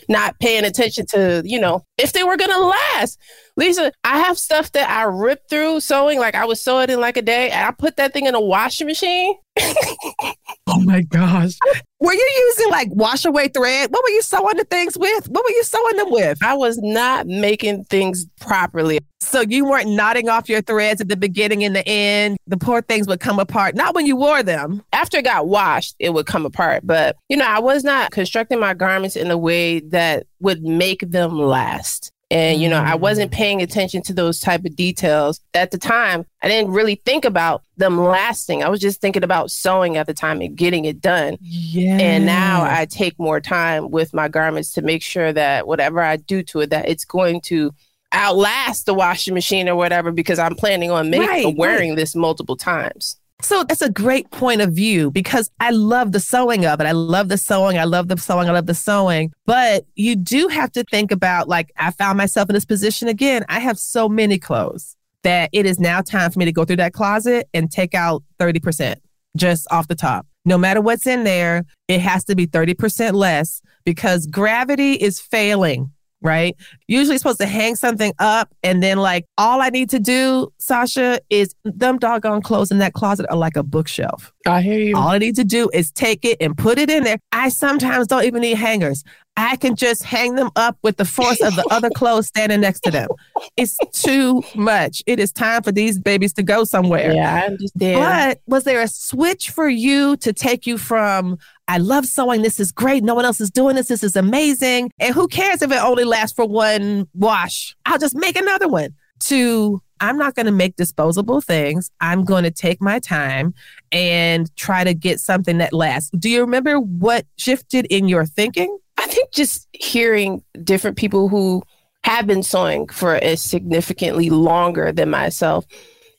not 0.08 0.38
paying 0.40 0.64
attention 0.64 1.06
to, 1.06 1.42
you 1.44 1.60
know, 1.60 1.84
if 1.98 2.12
they 2.12 2.24
were 2.24 2.36
gonna 2.36 2.58
last. 2.58 3.18
Lisa, 3.56 3.92
I 4.04 4.18
have 4.18 4.38
stuff 4.38 4.72
that 4.72 4.90
I 4.90 5.04
ripped 5.04 5.48
through 5.48 5.80
sewing, 5.80 6.18
like 6.18 6.34
I 6.34 6.44
would 6.44 6.58
sew 6.58 6.80
it 6.80 6.90
in 6.90 7.00
like 7.00 7.16
a 7.16 7.22
day, 7.22 7.50
and 7.50 7.66
I 7.66 7.70
put 7.70 7.96
that 7.96 8.12
thing 8.12 8.26
in 8.26 8.34
a 8.34 8.40
washing 8.40 8.86
machine. 8.86 9.34
oh 10.66 10.80
my 10.80 11.02
gosh. 11.02 11.52
Were 12.00 12.12
you 12.12 12.30
using 12.48 12.70
like 12.70 12.88
wash 12.90 13.24
away 13.24 13.48
thread? 13.48 13.90
What 13.90 14.02
were 14.04 14.10
you 14.10 14.22
sewing 14.22 14.56
the 14.56 14.64
things 14.64 14.98
with? 14.98 15.28
What 15.28 15.44
were 15.44 15.50
you 15.50 15.64
sewing 15.64 15.96
them 15.96 16.10
with? 16.10 16.42
I 16.42 16.54
was 16.54 16.78
not 16.78 17.26
making 17.26 17.84
things 17.84 18.26
properly. 18.40 18.98
So 19.20 19.40
you 19.40 19.64
weren't 19.64 19.88
knotting 19.88 20.28
off 20.28 20.48
your 20.48 20.60
threads 20.60 21.00
at 21.00 21.08
the 21.08 21.16
beginning 21.16 21.64
and 21.64 21.74
the 21.74 21.86
end. 21.88 22.36
The 22.46 22.58
poor 22.58 22.82
things 22.82 23.08
would 23.08 23.20
come 23.20 23.38
apart. 23.38 23.74
Not 23.74 23.94
when 23.94 24.06
you 24.06 24.14
wore 24.14 24.42
them. 24.42 24.82
After 24.92 25.18
it 25.18 25.24
got 25.24 25.48
washed, 25.48 25.96
it 25.98 26.10
would 26.10 26.26
come 26.26 26.46
apart. 26.46 26.86
But, 26.86 27.16
you 27.28 27.36
know, 27.36 27.46
I 27.46 27.58
was 27.58 27.82
not 27.82 28.10
constructing 28.10 28.60
my 28.60 28.74
garments 28.74 29.16
in 29.16 29.30
a 29.30 29.38
way 29.38 29.80
that 29.80 30.26
would 30.40 30.62
make 30.62 31.00
them 31.00 31.38
last 31.38 32.12
and 32.30 32.60
you 32.60 32.68
know 32.68 32.80
i 32.80 32.94
wasn't 32.94 33.30
mm. 33.30 33.34
paying 33.34 33.62
attention 33.62 34.02
to 34.02 34.12
those 34.12 34.40
type 34.40 34.64
of 34.64 34.74
details. 34.76 35.40
At 35.54 35.70
the 35.70 35.78
time 35.78 36.26
i 36.42 36.48
didn't 36.48 36.72
really 36.72 36.96
think 37.04 37.24
about 37.24 37.62
them 37.76 37.98
lasting. 37.98 38.64
I 38.64 38.68
was 38.68 38.80
just 38.80 39.00
thinking 39.00 39.22
about 39.22 39.50
sewing 39.50 39.96
at 39.96 40.06
the 40.06 40.14
time 40.14 40.40
and 40.40 40.56
getting 40.56 40.84
it 40.84 41.00
done. 41.00 41.36
Yeah 41.40 41.98
and 41.98 42.26
now 42.26 42.64
i 42.64 42.86
take 42.86 43.18
more 43.18 43.40
time 43.40 43.90
with 43.90 44.12
my 44.14 44.28
garments 44.28 44.72
to 44.72 44.82
make 44.82 45.02
sure 45.02 45.32
that 45.32 45.66
whatever 45.66 46.00
i 46.00 46.16
do 46.16 46.42
to 46.44 46.60
it 46.60 46.70
that 46.70 46.88
it's 46.88 47.04
going 47.04 47.40
to 47.42 47.72
outlast 48.12 48.86
the 48.86 48.94
washing 48.94 49.34
machine 49.34 49.68
or 49.68 49.76
whatever 49.76 50.12
because 50.12 50.38
i'm 50.38 50.54
planning 50.54 50.90
on 50.90 51.10
making 51.10 51.28
right, 51.28 51.56
wearing 51.56 51.90
right. 51.90 51.96
this 51.96 52.14
multiple 52.14 52.56
times 52.56 53.16
so 53.42 53.64
that's 53.64 53.82
a 53.82 53.90
great 53.90 54.30
point 54.30 54.62
of 54.62 54.72
view 54.72 55.10
because 55.10 55.50
I 55.60 55.70
love 55.70 56.12
the 56.12 56.20
sewing 56.20 56.64
of 56.64 56.80
it. 56.80 56.86
I 56.86 56.92
love 56.92 57.28
the 57.28 57.36
sewing. 57.36 57.78
I 57.78 57.84
love 57.84 58.08
the 58.08 58.16
sewing. 58.16 58.48
I 58.48 58.52
love 58.52 58.66
the 58.66 58.74
sewing. 58.74 59.32
But 59.44 59.84
you 59.94 60.16
do 60.16 60.48
have 60.48 60.72
to 60.72 60.84
think 60.84 61.12
about 61.12 61.48
like, 61.48 61.70
I 61.76 61.90
found 61.90 62.16
myself 62.16 62.48
in 62.48 62.54
this 62.54 62.64
position 62.64 63.08
again. 63.08 63.44
I 63.48 63.60
have 63.60 63.78
so 63.78 64.08
many 64.08 64.38
clothes 64.38 64.96
that 65.22 65.50
it 65.52 65.66
is 65.66 65.78
now 65.78 66.00
time 66.00 66.30
for 66.30 66.38
me 66.38 66.44
to 66.46 66.52
go 66.52 66.64
through 66.64 66.76
that 66.76 66.92
closet 66.92 67.48
and 67.52 67.70
take 67.70 67.94
out 67.94 68.22
30% 68.38 68.96
just 69.36 69.66
off 69.70 69.88
the 69.88 69.94
top. 69.94 70.26
No 70.44 70.56
matter 70.56 70.80
what's 70.80 71.06
in 71.06 71.24
there, 71.24 71.64
it 71.88 72.00
has 72.00 72.24
to 72.26 72.36
be 72.36 72.46
30% 72.46 73.12
less 73.12 73.60
because 73.84 74.26
gravity 74.26 74.92
is 74.92 75.20
failing 75.20 75.92
right? 76.22 76.56
Usually 76.88 77.18
supposed 77.18 77.40
to 77.40 77.46
hang 77.46 77.76
something 77.76 78.12
up 78.18 78.52
and 78.62 78.82
then 78.82 78.98
like 78.98 79.26
all 79.38 79.60
I 79.60 79.68
need 79.68 79.90
to 79.90 79.98
do, 79.98 80.52
Sasha, 80.58 81.20
is 81.30 81.54
them 81.64 81.98
doggone 81.98 82.42
clothes 82.42 82.70
in 82.70 82.78
that 82.78 82.94
closet 82.94 83.26
are 83.30 83.36
like 83.36 83.56
a 83.56 83.62
bookshelf. 83.62 84.32
I 84.46 84.62
hear 84.62 84.78
you. 84.78 84.96
All 84.96 85.08
I 85.08 85.18
need 85.18 85.36
to 85.36 85.44
do 85.44 85.68
is 85.72 85.90
take 85.90 86.24
it 86.24 86.38
and 86.40 86.56
put 86.56 86.78
it 86.78 86.90
in 86.90 87.04
there. 87.04 87.18
I 87.32 87.48
sometimes 87.48 88.06
don't 88.06 88.24
even 88.24 88.42
need 88.42 88.56
hangers. 88.56 89.04
I 89.36 89.56
can 89.56 89.76
just 89.76 90.02
hang 90.02 90.34
them 90.34 90.50
up 90.56 90.78
with 90.82 90.96
the 90.96 91.04
force 91.04 91.40
of 91.42 91.54
the 91.56 91.66
other 91.70 91.90
clothes 91.94 92.26
standing 92.26 92.60
next 92.60 92.80
to 92.80 92.90
them. 92.90 93.08
It's 93.56 93.76
too 93.92 94.42
much. 94.54 95.02
It 95.06 95.20
is 95.20 95.30
time 95.30 95.62
for 95.62 95.72
these 95.72 95.98
babies 95.98 96.32
to 96.34 96.42
go 96.42 96.64
somewhere. 96.64 97.12
Yeah, 97.12 97.34
I 97.34 97.46
understand. 97.46 98.38
But 98.38 98.40
was 98.46 98.64
there 98.64 98.80
a 98.80 98.88
switch 98.88 99.50
for 99.50 99.68
you 99.68 100.16
to 100.18 100.32
take 100.32 100.66
you 100.66 100.78
from, 100.78 101.38
I 101.68 101.78
love 101.78 102.06
sewing, 102.06 102.42
this 102.42 102.58
is 102.58 102.72
great, 102.72 103.04
no 103.04 103.14
one 103.14 103.26
else 103.26 103.40
is 103.40 103.50
doing 103.50 103.76
this, 103.76 103.88
this 103.88 104.02
is 104.02 104.16
amazing, 104.16 104.90
and 104.98 105.14
who 105.14 105.28
cares 105.28 105.60
if 105.60 105.70
it 105.70 105.82
only 105.82 106.04
lasts 106.04 106.34
for 106.34 106.46
one 106.46 107.06
wash? 107.12 107.76
I'll 107.84 107.98
just 107.98 108.16
make 108.16 108.36
another 108.36 108.68
one, 108.68 108.94
to 109.20 109.82
I'm 110.00 110.18
not 110.18 110.34
going 110.34 110.46
to 110.46 110.52
make 110.52 110.76
disposable 110.76 111.40
things. 111.40 111.90
I'm 112.00 112.24
going 112.24 112.44
to 112.44 112.50
take 112.50 112.80
my 112.80 112.98
time 112.98 113.54
and 113.92 114.54
try 114.56 114.84
to 114.84 114.94
get 114.94 115.20
something 115.20 115.58
that 115.58 115.72
lasts. 115.72 116.10
Do 116.10 116.28
you 116.28 116.40
remember 116.40 116.78
what 116.78 117.26
shifted 117.36 117.86
in 117.86 118.08
your 118.08 118.26
thinking? 118.26 118.76
I 118.98 119.06
think 119.06 119.32
just 119.32 119.68
hearing 119.72 120.42
different 120.62 120.96
people 120.96 121.28
who 121.28 121.62
have 122.04 122.26
been 122.26 122.42
sewing 122.42 122.86
for 122.88 123.16
a 123.16 123.36
significantly 123.36 124.30
longer 124.30 124.92
than 124.92 125.10
myself 125.10 125.66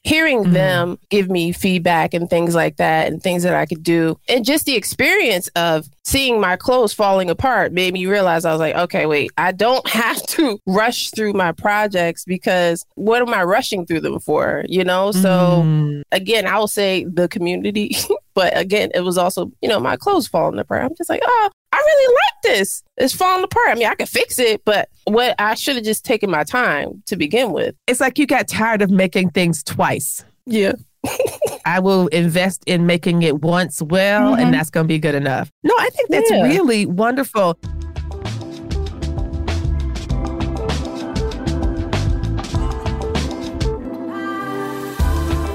hearing 0.04 0.44
mm-hmm. 0.44 0.54
them 0.54 1.00
give 1.10 1.30
me 1.30 1.51
feedback 1.51 2.13
and 2.13 2.30
things 2.30 2.56
like 2.56 2.77
that 2.77 3.08
and 3.08 3.22
things 3.22 3.44
that 3.44 3.56
I 3.56 3.66
could 3.66 3.84
do 3.84 4.18
and 4.30 4.46
just 4.46 4.66
the 4.66 4.75
experience 4.75 5.50
of 5.56 5.88
seeing 6.08 6.39
my 6.39 6.56
clothes 6.56 6.94
falling 6.94 7.30
apart 7.30 7.74
made 7.74 7.94
me 7.94 8.06
realize 8.06 8.46
I 8.46 8.51
was 8.54 8.62
like, 8.62 8.75
okay, 8.75 9.06
wait, 9.06 9.30
I 9.38 9.51
don't 9.51 9.86
have 9.89 10.25
to 10.27 10.58
rush 10.66 11.12
through 11.12 11.34
my 11.34 11.51
projects 11.51 12.24
because 12.24 12.86
what 12.96 13.22
am 13.22 13.34
I 13.34 13.44
rushing 13.44 13.86
through 13.86 14.00
them 14.01 14.20
for? 14.20 14.63
You 14.70 14.86
know? 14.86 15.12
So 15.12 15.63
mm. 15.66 16.04
again, 16.13 16.48
I 16.48 16.58
will 16.60 16.70
say 16.70 17.04
the 17.04 17.27
community, 17.27 17.98
but 18.34 18.58
again, 18.58 18.89
it 18.96 19.01
was 19.01 19.18
also, 19.18 19.51
you 19.62 19.68
know, 19.68 19.82
my 19.82 19.98
clothes 19.98 20.27
falling 20.27 20.60
apart. 20.60 20.84
I'm 20.84 20.96
just 20.96 21.10
like, 21.10 21.22
oh, 21.25 21.50
I 21.71 21.77
really 21.77 22.15
like 22.15 22.55
this. 22.55 22.83
It's 22.97 23.13
falling 23.13 23.43
apart. 23.43 23.69
I 23.69 23.75
mean, 23.75 23.88
I 23.88 23.95
could 23.95 24.09
fix 24.09 24.39
it, 24.39 24.63
but 24.65 24.89
what 25.05 25.36
I 25.39 25.55
should 25.55 25.75
have 25.75 25.86
just 25.86 26.05
taken 26.05 26.29
my 26.29 26.43
time 26.43 27.03
to 27.07 27.15
begin 27.15 27.51
with. 27.51 27.75
It's 27.88 28.00
like 28.00 28.17
you 28.17 28.25
got 28.25 28.47
tired 28.47 28.81
of 28.81 28.89
making 28.89 29.31
things 29.31 29.63
twice. 29.63 30.24
Yeah. 30.45 30.74
I 31.65 31.79
will 31.79 32.07
invest 32.07 32.63
in 32.65 32.86
making 32.86 33.24
it 33.24 33.41
once 33.41 33.81
well, 33.81 34.31
mm-hmm. 34.31 34.41
and 34.41 34.53
that's 34.53 34.69
going 34.69 34.86
to 34.86 34.88
be 34.88 35.00
good 35.00 35.15
enough. 35.15 35.51
No, 35.63 35.74
I 35.77 35.89
think 35.89 36.09
that's 36.09 36.31
yeah. 36.31 36.43
really 36.43 36.86
wonderful. 36.86 37.59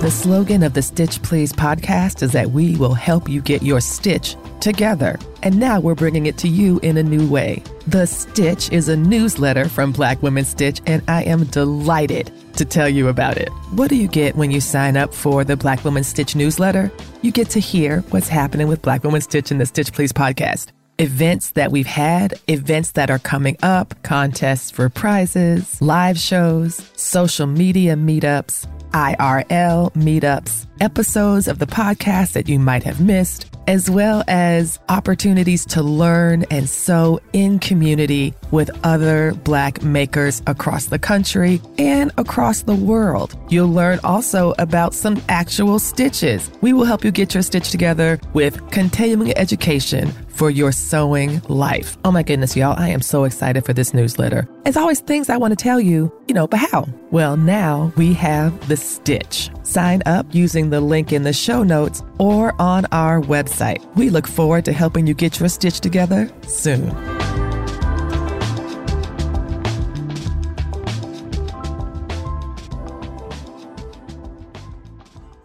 The 0.03 0.11
slogan 0.11 0.65
of 0.65 0.75
the 0.75 0.83
Stitch 0.83 1.23
Please 1.23 1.53
podcast 1.53 2.25
is 2.25 2.33
that 2.33 2.51
we 2.51 2.75
will 2.75 2.93
help 2.93 3.29
you 3.29 3.41
get 3.41 3.63
your 3.63 3.81
stitch 3.81 4.35
together. 4.61 5.17
And 5.45 5.61
now 5.61 5.79
we're 5.79 5.95
bringing 5.95 6.27
it 6.27 6.37
to 6.39 6.49
you 6.49 6.81
in 6.81 6.97
a 6.97 7.05
new 7.05 7.25
way. 7.31 7.63
The 7.87 8.07
Stitch 8.07 8.69
is 8.73 8.89
a 8.89 8.97
newsletter 8.97 9.69
from 9.69 9.93
Black 9.93 10.21
Women 10.21 10.45
Stitch, 10.45 10.81
and 10.89 11.05
I 11.07 11.23
am 11.23 11.45
delighted 11.45 12.33
to 12.57 12.65
tell 12.65 12.89
you 12.89 13.07
about 13.07 13.37
it. 13.37 13.49
What 13.71 13.91
do 13.91 13.95
you 13.95 14.09
get 14.09 14.35
when 14.35 14.51
you 14.51 14.61
sign 14.61 14.97
up 14.97 15.15
for 15.15 15.45
the 15.45 15.57
Black 15.57 15.85
Women 15.85 16.03
Stitch 16.03 16.35
newsletter? 16.35 16.91
You 17.23 17.31
get 17.31 17.49
to 17.51 17.61
hear 17.61 18.01
what's 18.11 18.27
happening 18.27 18.67
with 18.67 18.83
Black 18.83 19.05
Women 19.05 19.21
Stitch 19.21 19.53
in 19.53 19.59
the 19.59 19.67
Stitch 19.67 19.93
Please 19.93 20.13
podcast 20.13 20.73
events 20.99 21.53
that 21.53 21.73
we've 21.73 21.87
had, 21.87 22.39
events 22.49 22.93
that 22.93 23.11
are 23.11 23.19
coming 23.19 23.57
up, 23.63 23.95
contests 24.03 24.71
for 24.71 24.89
prizes, 24.89 25.81
live 25.81 26.19
shows, 26.19 26.91
social 26.97 27.47
media 27.47 27.97
meetups, 27.97 28.69
IRL 28.93 29.93
meetups, 29.95 30.67
episodes 30.81 31.49
of 31.49 31.59
the 31.59 31.67
podcast 31.67 32.33
that 32.33 32.49
you 32.49 32.59
might 32.59 32.83
have 32.85 33.01
missed, 33.01 33.47
as 33.67 33.89
well 33.89 34.25
as 34.29 34.79
opportunities 34.89 35.65
to 35.67 35.83
learn 35.83 36.45
and 36.51 36.69
sew 36.69 37.21
in 37.33 37.59
community 37.59 38.35
with 38.51 38.71
other 38.85 39.35
Black 39.45 39.83
makers 39.83 40.43
across 40.47 40.87
the 40.87 40.99
country 40.99 41.61
and 41.79 42.13
across 42.19 42.63
the 42.63 42.75
world. 42.75 43.37
You'll 43.49 43.69
learn 43.69 44.01
also 44.05 44.55
about 44.59 44.95
some 44.95 45.23
actual 45.29 45.79
stitches. 45.79 46.51
We 46.61 46.73
will 46.73 46.85
help 46.85 47.05
you 47.05 47.11
get 47.11 47.35
your 47.35 47.43
stitch 47.43 47.71
together 47.71 48.21
with 48.33 48.71
continuing 48.71 49.37
education 49.37 50.13
for 50.33 50.51
your 50.51 50.73
sewing 50.73 51.41
life. 51.49 51.97
Oh 52.05 52.11
my 52.11 52.23
goodness, 52.23 52.57
y'all, 52.57 52.79
I 52.79 52.89
am 52.89 53.03
so 53.03 53.25
excited 53.25 53.65
for 53.65 53.73
this 53.73 53.95
newsletter. 53.95 54.49
As 54.65 54.77
always, 54.77 55.01
things 55.01 55.29
I 55.29 55.37
want 55.37 55.53
to 55.53 55.63
tell 55.63 55.81
you, 55.81 56.13
you 56.29 56.35
know, 56.35 56.47
but 56.47 56.59
how? 56.59 56.87
Well, 57.11 57.37
now 57.37 57.93
we 57.97 58.13
have 58.15 58.69
the 58.69 58.77
stitch. 58.77 59.51
Sign 59.63 60.03
up 60.07 60.27
using 60.35 60.71
the 60.71 60.81
link 60.81 61.13
in 61.13 61.23
the 61.23 61.33
show 61.33 61.63
notes 61.63 62.03
or 62.19 62.61
on 62.61 62.87
our 62.93 63.21
website. 63.21 63.85
We 63.97 64.11
look 64.11 64.27
forward 64.27 64.65
to 64.65 64.73
helping 64.73 65.07
you 65.07 65.15
get 65.15 65.39
your 65.41 65.49
stitch 65.49 65.81
together 65.81 66.31
soon. 66.47 66.91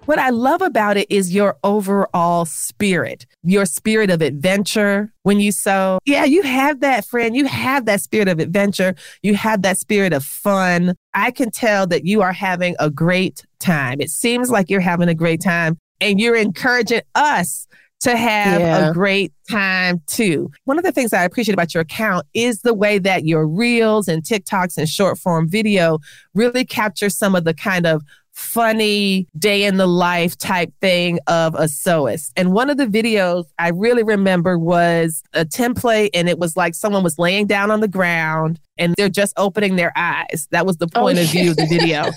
What 0.07 0.19
I 0.19 0.29
love 0.29 0.61
about 0.61 0.95
it 0.95 1.11
is 1.11 1.35
your 1.35 1.57
overall 1.65 2.45
spirit, 2.45 3.25
your 3.47 3.65
spirit 3.65 4.09
of 4.09 4.21
adventure 4.21 5.11
when 5.23 5.39
you 5.39 5.53
sew. 5.53 5.99
Yeah, 6.05 6.25
you 6.25 6.41
have 6.41 6.81
that, 6.81 7.05
friend. 7.05 7.35
You 7.35 7.45
have 7.45 7.85
that 7.85 8.01
spirit 8.01 8.27
of 8.27 8.39
adventure. 8.39 8.93
You 9.23 9.35
have 9.35 9.61
that 9.61 9.77
spirit 9.77 10.11
of 10.11 10.23
fun. 10.25 10.95
I 11.13 11.31
can 11.31 11.49
tell 11.49 11.87
that 11.87 12.05
you 12.05 12.21
are 12.21 12.33
having 12.33 12.75
a 12.77 12.89
great 12.89 13.45
time. 13.59 14.01
It 14.01 14.09
seems 14.09 14.49
like 14.49 14.69
you're 14.69 14.81
having 14.81 15.07
a 15.07 15.15
great 15.15 15.41
time 15.41 15.77
and 16.01 16.19
you're 16.19 16.35
encouraging 16.35 17.01
us 17.15 17.67
to 18.01 18.15
have 18.15 18.61
yeah. 18.61 18.89
a 18.89 18.93
great 18.93 19.31
time 19.49 20.01
too. 20.07 20.51
One 20.65 20.77
of 20.77 20.83
the 20.83 20.91
things 20.91 21.13
I 21.13 21.23
appreciate 21.23 21.53
about 21.53 21.73
your 21.73 21.81
account 21.81 22.27
is 22.33 22.61
the 22.61 22.73
way 22.73 22.99
that 22.99 23.25
your 23.25 23.47
reels 23.47 24.07
and 24.07 24.21
TikToks 24.23 24.77
and 24.77 24.87
short 24.87 25.17
form 25.17 25.49
video 25.49 25.99
really 26.35 26.65
capture 26.65 27.09
some 27.09 27.33
of 27.33 27.43
the 27.45 27.53
kind 27.53 27.87
of 27.87 28.03
funny 28.37 29.27
day 29.39 29.63
in 29.63 29.77
the 29.77 29.87
life 29.87 30.37
type 30.37 30.71
thing 30.79 31.19
of 31.25 31.55
a 31.55 31.63
sewist. 31.63 32.31
And 32.37 32.53
one 32.53 32.69
of 32.69 32.77
the 32.77 32.85
videos 32.85 33.45
I 33.57 33.69
really 33.69 34.03
remember 34.03 34.59
was 34.59 35.23
a 35.33 35.43
template 35.43 36.11
and 36.13 36.29
it 36.29 36.37
was 36.37 36.55
like 36.55 36.75
someone 36.75 37.03
was 37.03 37.17
laying 37.17 37.47
down 37.47 37.71
on 37.71 37.79
the 37.79 37.87
ground 37.87 38.59
and 38.77 38.93
they're 38.95 39.09
just 39.09 39.33
opening 39.37 39.75
their 39.75 39.91
eyes. 39.95 40.47
That 40.51 40.67
was 40.67 40.77
the 40.77 40.87
oh, 40.93 41.01
point 41.01 41.17
oh, 41.17 41.23
of 41.23 41.29
view 41.29 41.51
of 41.51 41.57
the 41.57 41.65
video. 41.65 42.11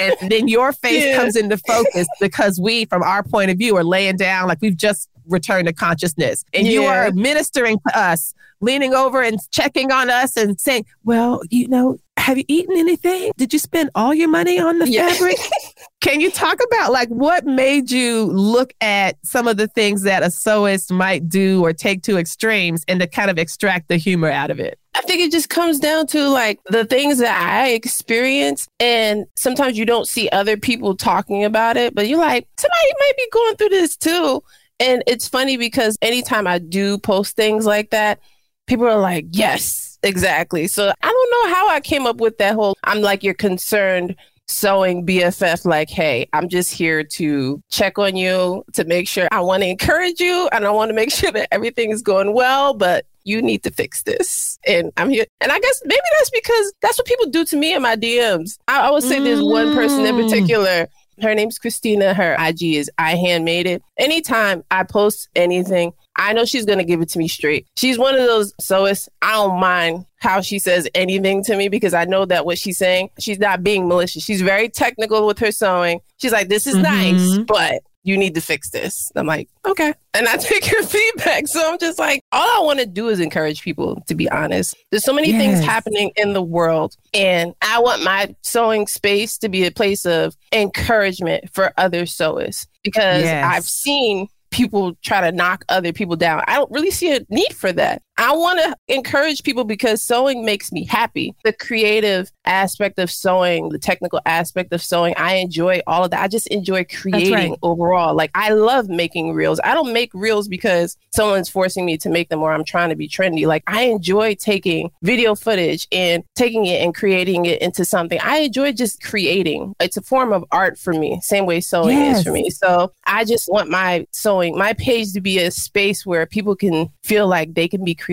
and 0.00 0.30
then 0.30 0.48
your 0.48 0.72
face 0.82 1.04
yeah. 1.04 1.16
comes 1.16 1.36
into 1.36 1.58
focus 1.58 2.08
because 2.22 2.58
we, 2.58 2.86
from 2.86 3.02
our 3.02 3.22
point 3.22 3.50
of 3.50 3.58
view, 3.58 3.76
are 3.76 3.84
laying 3.84 4.16
down 4.16 4.48
like 4.48 4.62
we've 4.62 4.78
just 4.78 5.10
returned 5.28 5.66
to 5.68 5.74
consciousness. 5.74 6.42
And 6.54 6.66
yeah. 6.66 6.72
you 6.72 6.84
are 6.84 7.12
ministering 7.12 7.78
to 7.86 7.98
us, 7.98 8.32
leaning 8.60 8.94
over 8.94 9.22
and 9.22 9.38
checking 9.50 9.92
on 9.92 10.08
us 10.08 10.38
and 10.38 10.58
saying, 10.58 10.86
Well, 11.04 11.42
you 11.50 11.68
know, 11.68 11.98
have 12.16 12.38
you 12.38 12.44
eaten 12.48 12.76
anything? 12.76 13.32
Did 13.36 13.52
you 13.52 13.58
spend 13.58 13.90
all 13.94 14.14
your 14.14 14.28
money 14.28 14.58
on 14.58 14.78
the 14.78 14.88
yeah. 14.88 15.10
fabric? 15.10 15.36
Can 16.06 16.20
you 16.20 16.30
talk 16.30 16.60
about 16.68 16.92
like 16.92 17.08
what 17.08 17.44
made 17.44 17.90
you 17.90 18.26
look 18.26 18.72
at 18.80 19.16
some 19.24 19.48
of 19.48 19.56
the 19.56 19.66
things 19.66 20.02
that 20.02 20.22
a 20.22 20.26
sewist 20.26 20.92
might 20.92 21.28
do 21.28 21.64
or 21.64 21.72
take 21.72 22.04
to 22.04 22.16
extremes 22.16 22.84
and 22.86 23.00
to 23.00 23.08
kind 23.08 23.28
of 23.28 23.38
extract 23.38 23.88
the 23.88 23.96
humor 23.96 24.30
out 24.30 24.52
of 24.52 24.60
it? 24.60 24.78
I 24.94 25.00
think 25.00 25.20
it 25.20 25.32
just 25.32 25.48
comes 25.48 25.80
down 25.80 26.06
to 26.06 26.28
like 26.28 26.60
the 26.66 26.84
things 26.84 27.18
that 27.18 27.36
I 27.36 27.70
experience. 27.70 28.68
And 28.78 29.26
sometimes 29.34 29.76
you 29.76 29.84
don't 29.84 30.06
see 30.06 30.28
other 30.28 30.56
people 30.56 30.94
talking 30.94 31.44
about 31.44 31.76
it, 31.76 31.92
but 31.92 32.06
you're 32.06 32.20
like, 32.20 32.46
somebody 32.56 32.92
might 33.00 33.16
be 33.16 33.28
going 33.32 33.56
through 33.56 33.68
this 33.70 33.96
too. 33.96 34.44
And 34.78 35.02
it's 35.08 35.26
funny 35.26 35.56
because 35.56 35.98
anytime 36.02 36.46
I 36.46 36.60
do 36.60 36.98
post 36.98 37.34
things 37.34 37.66
like 37.66 37.90
that, 37.90 38.20
people 38.68 38.86
are 38.86 39.00
like, 39.00 39.26
yes, 39.32 39.98
exactly. 40.04 40.68
So 40.68 40.92
I 41.02 41.08
don't 41.08 41.30
know 41.32 41.54
how 41.56 41.68
I 41.68 41.80
came 41.80 42.06
up 42.06 42.18
with 42.18 42.38
that 42.38 42.54
whole 42.54 42.76
I'm 42.84 43.00
like 43.00 43.24
you're 43.24 43.34
concerned 43.34 44.14
sewing 44.48 45.04
BFF 45.04 45.64
like, 45.64 45.90
hey, 45.90 46.28
I'm 46.32 46.48
just 46.48 46.72
here 46.72 47.02
to 47.04 47.62
check 47.70 47.98
on 47.98 48.16
you 48.16 48.64
to 48.74 48.84
make 48.84 49.08
sure 49.08 49.28
I 49.32 49.40
want 49.40 49.62
to 49.62 49.68
encourage 49.68 50.20
you 50.20 50.48
and 50.52 50.64
I 50.64 50.70
want 50.70 50.90
to 50.90 50.94
make 50.94 51.10
sure 51.12 51.32
that 51.32 51.48
everything 51.52 51.90
is 51.90 52.02
going 52.02 52.32
well, 52.32 52.74
but 52.74 53.06
you 53.24 53.42
need 53.42 53.64
to 53.64 53.70
fix 53.70 54.04
this. 54.04 54.58
And 54.66 54.92
I'm 54.96 55.10
here. 55.10 55.26
And 55.40 55.50
I 55.50 55.58
guess 55.58 55.82
maybe 55.84 56.00
that's 56.18 56.30
because 56.30 56.72
that's 56.80 56.96
what 56.96 57.06
people 57.06 57.26
do 57.26 57.44
to 57.46 57.56
me 57.56 57.74
in 57.74 57.82
my 57.82 57.96
DMs. 57.96 58.58
I, 58.68 58.88
I 58.88 58.90
would 58.90 59.02
say 59.02 59.18
mm. 59.18 59.24
there's 59.24 59.42
one 59.42 59.74
person 59.74 60.06
in 60.06 60.14
mm. 60.14 60.24
particular. 60.24 60.86
Her 61.20 61.34
name's 61.34 61.58
Christina. 61.58 62.14
Her 62.14 62.36
IG 62.38 62.62
is 62.74 62.90
I 62.98 63.16
handmade 63.16 63.66
it. 63.66 63.82
Anytime 63.98 64.64
I 64.70 64.82
post 64.82 65.28
anything, 65.34 65.92
I 66.16 66.32
know 66.32 66.44
she's 66.44 66.64
going 66.64 66.78
to 66.78 66.84
give 66.84 67.00
it 67.00 67.08
to 67.10 67.18
me 67.18 67.28
straight. 67.28 67.66
She's 67.76 67.98
one 67.98 68.14
of 68.14 68.26
those 68.26 68.52
sewists. 68.54 69.08
I 69.22 69.32
don't 69.32 69.60
mind 69.60 70.06
how 70.18 70.40
she 70.40 70.58
says 70.58 70.88
anything 70.94 71.44
to 71.44 71.56
me 71.56 71.68
because 71.68 71.94
I 71.94 72.04
know 72.04 72.24
that 72.24 72.46
what 72.46 72.58
she's 72.58 72.78
saying, 72.78 73.10
she's 73.18 73.38
not 73.38 73.62
being 73.62 73.86
malicious. 73.86 74.24
She's 74.24 74.40
very 74.40 74.68
technical 74.68 75.26
with 75.26 75.38
her 75.38 75.52
sewing. 75.52 76.00
She's 76.16 76.32
like, 76.32 76.48
this 76.48 76.66
is 76.66 76.76
mm-hmm. 76.76 76.82
nice, 76.82 77.38
but 77.46 77.82
you 78.06 78.16
need 78.16 78.36
to 78.36 78.40
fix 78.40 78.70
this. 78.70 79.10
I'm 79.16 79.26
like, 79.26 79.48
okay. 79.66 79.92
And 80.14 80.28
I 80.28 80.36
take 80.36 80.70
your 80.70 80.84
feedback. 80.84 81.48
So 81.48 81.72
I'm 81.72 81.78
just 81.78 81.98
like, 81.98 82.22
all 82.30 82.62
I 82.62 82.64
want 82.64 82.78
to 82.78 82.86
do 82.86 83.08
is 83.08 83.18
encourage 83.18 83.62
people, 83.62 84.00
to 84.06 84.14
be 84.14 84.30
honest. 84.30 84.76
There's 84.90 85.04
so 85.04 85.12
many 85.12 85.32
yes. 85.32 85.40
things 85.40 85.66
happening 85.66 86.12
in 86.16 86.32
the 86.32 86.40
world. 86.40 86.96
And 87.12 87.52
I 87.60 87.80
want 87.80 88.04
my 88.04 88.34
sewing 88.42 88.86
space 88.86 89.36
to 89.38 89.48
be 89.48 89.66
a 89.66 89.72
place 89.72 90.06
of 90.06 90.36
encouragement 90.52 91.52
for 91.52 91.72
other 91.76 92.04
sewists 92.04 92.68
because 92.84 93.24
yes. 93.24 93.44
I've 93.44 93.64
seen 93.64 94.28
people 94.50 94.94
try 95.02 95.20
to 95.20 95.36
knock 95.36 95.64
other 95.68 95.92
people 95.92 96.14
down. 96.14 96.44
I 96.46 96.54
don't 96.54 96.70
really 96.70 96.92
see 96.92 97.14
a 97.14 97.20
need 97.28 97.52
for 97.54 97.72
that. 97.72 98.02
I 98.18 98.34
want 98.34 98.58
to 98.60 98.76
encourage 98.94 99.42
people 99.42 99.64
because 99.64 100.02
sewing 100.02 100.44
makes 100.44 100.72
me 100.72 100.84
happy. 100.84 101.34
The 101.44 101.52
creative 101.52 102.32
aspect 102.46 102.98
of 102.98 103.10
sewing, 103.10 103.68
the 103.68 103.78
technical 103.78 104.20
aspect 104.24 104.72
of 104.72 104.82
sewing, 104.82 105.14
I 105.16 105.34
enjoy 105.34 105.82
all 105.86 106.04
of 106.04 106.10
that. 106.12 106.22
I 106.22 106.28
just 106.28 106.46
enjoy 106.46 106.84
creating 106.84 107.50
right. 107.50 107.58
overall. 107.62 108.14
Like 108.14 108.30
I 108.34 108.50
love 108.50 108.88
making 108.88 109.34
reels. 109.34 109.60
I 109.62 109.74
don't 109.74 109.92
make 109.92 110.10
reels 110.14 110.48
because 110.48 110.96
someone's 111.12 111.48
forcing 111.48 111.84
me 111.84 111.98
to 111.98 112.08
make 112.08 112.30
them 112.30 112.42
or 112.42 112.52
I'm 112.52 112.64
trying 112.64 112.88
to 112.88 112.96
be 112.96 113.08
trendy. 113.08 113.46
Like 113.46 113.64
I 113.66 113.82
enjoy 113.82 114.34
taking 114.34 114.90
video 115.02 115.34
footage 115.34 115.86
and 115.92 116.24
taking 116.36 116.66
it 116.66 116.82
and 116.82 116.94
creating 116.94 117.44
it 117.44 117.60
into 117.60 117.84
something. 117.84 118.18
I 118.22 118.38
enjoy 118.38 118.72
just 118.72 119.02
creating. 119.02 119.74
It's 119.78 119.98
a 119.98 120.02
form 120.02 120.32
of 120.32 120.44
art 120.52 120.78
for 120.78 120.94
me, 120.94 121.20
same 121.20 121.44
way 121.44 121.60
sewing 121.60 121.98
yes. 121.98 122.18
is 122.18 122.24
for 122.24 122.32
me. 122.32 122.48
So 122.48 122.92
I 123.04 123.24
just 123.24 123.50
want 123.50 123.68
my 123.68 124.06
sewing, 124.12 124.56
my 124.56 124.72
page 124.72 125.12
to 125.12 125.20
be 125.20 125.38
a 125.38 125.50
space 125.50 126.06
where 126.06 126.24
people 126.24 126.56
can 126.56 126.88
feel 127.02 127.26
like 127.26 127.54
they 127.54 127.68
can 127.68 127.84
be 127.84 127.94
creative. 127.94 128.05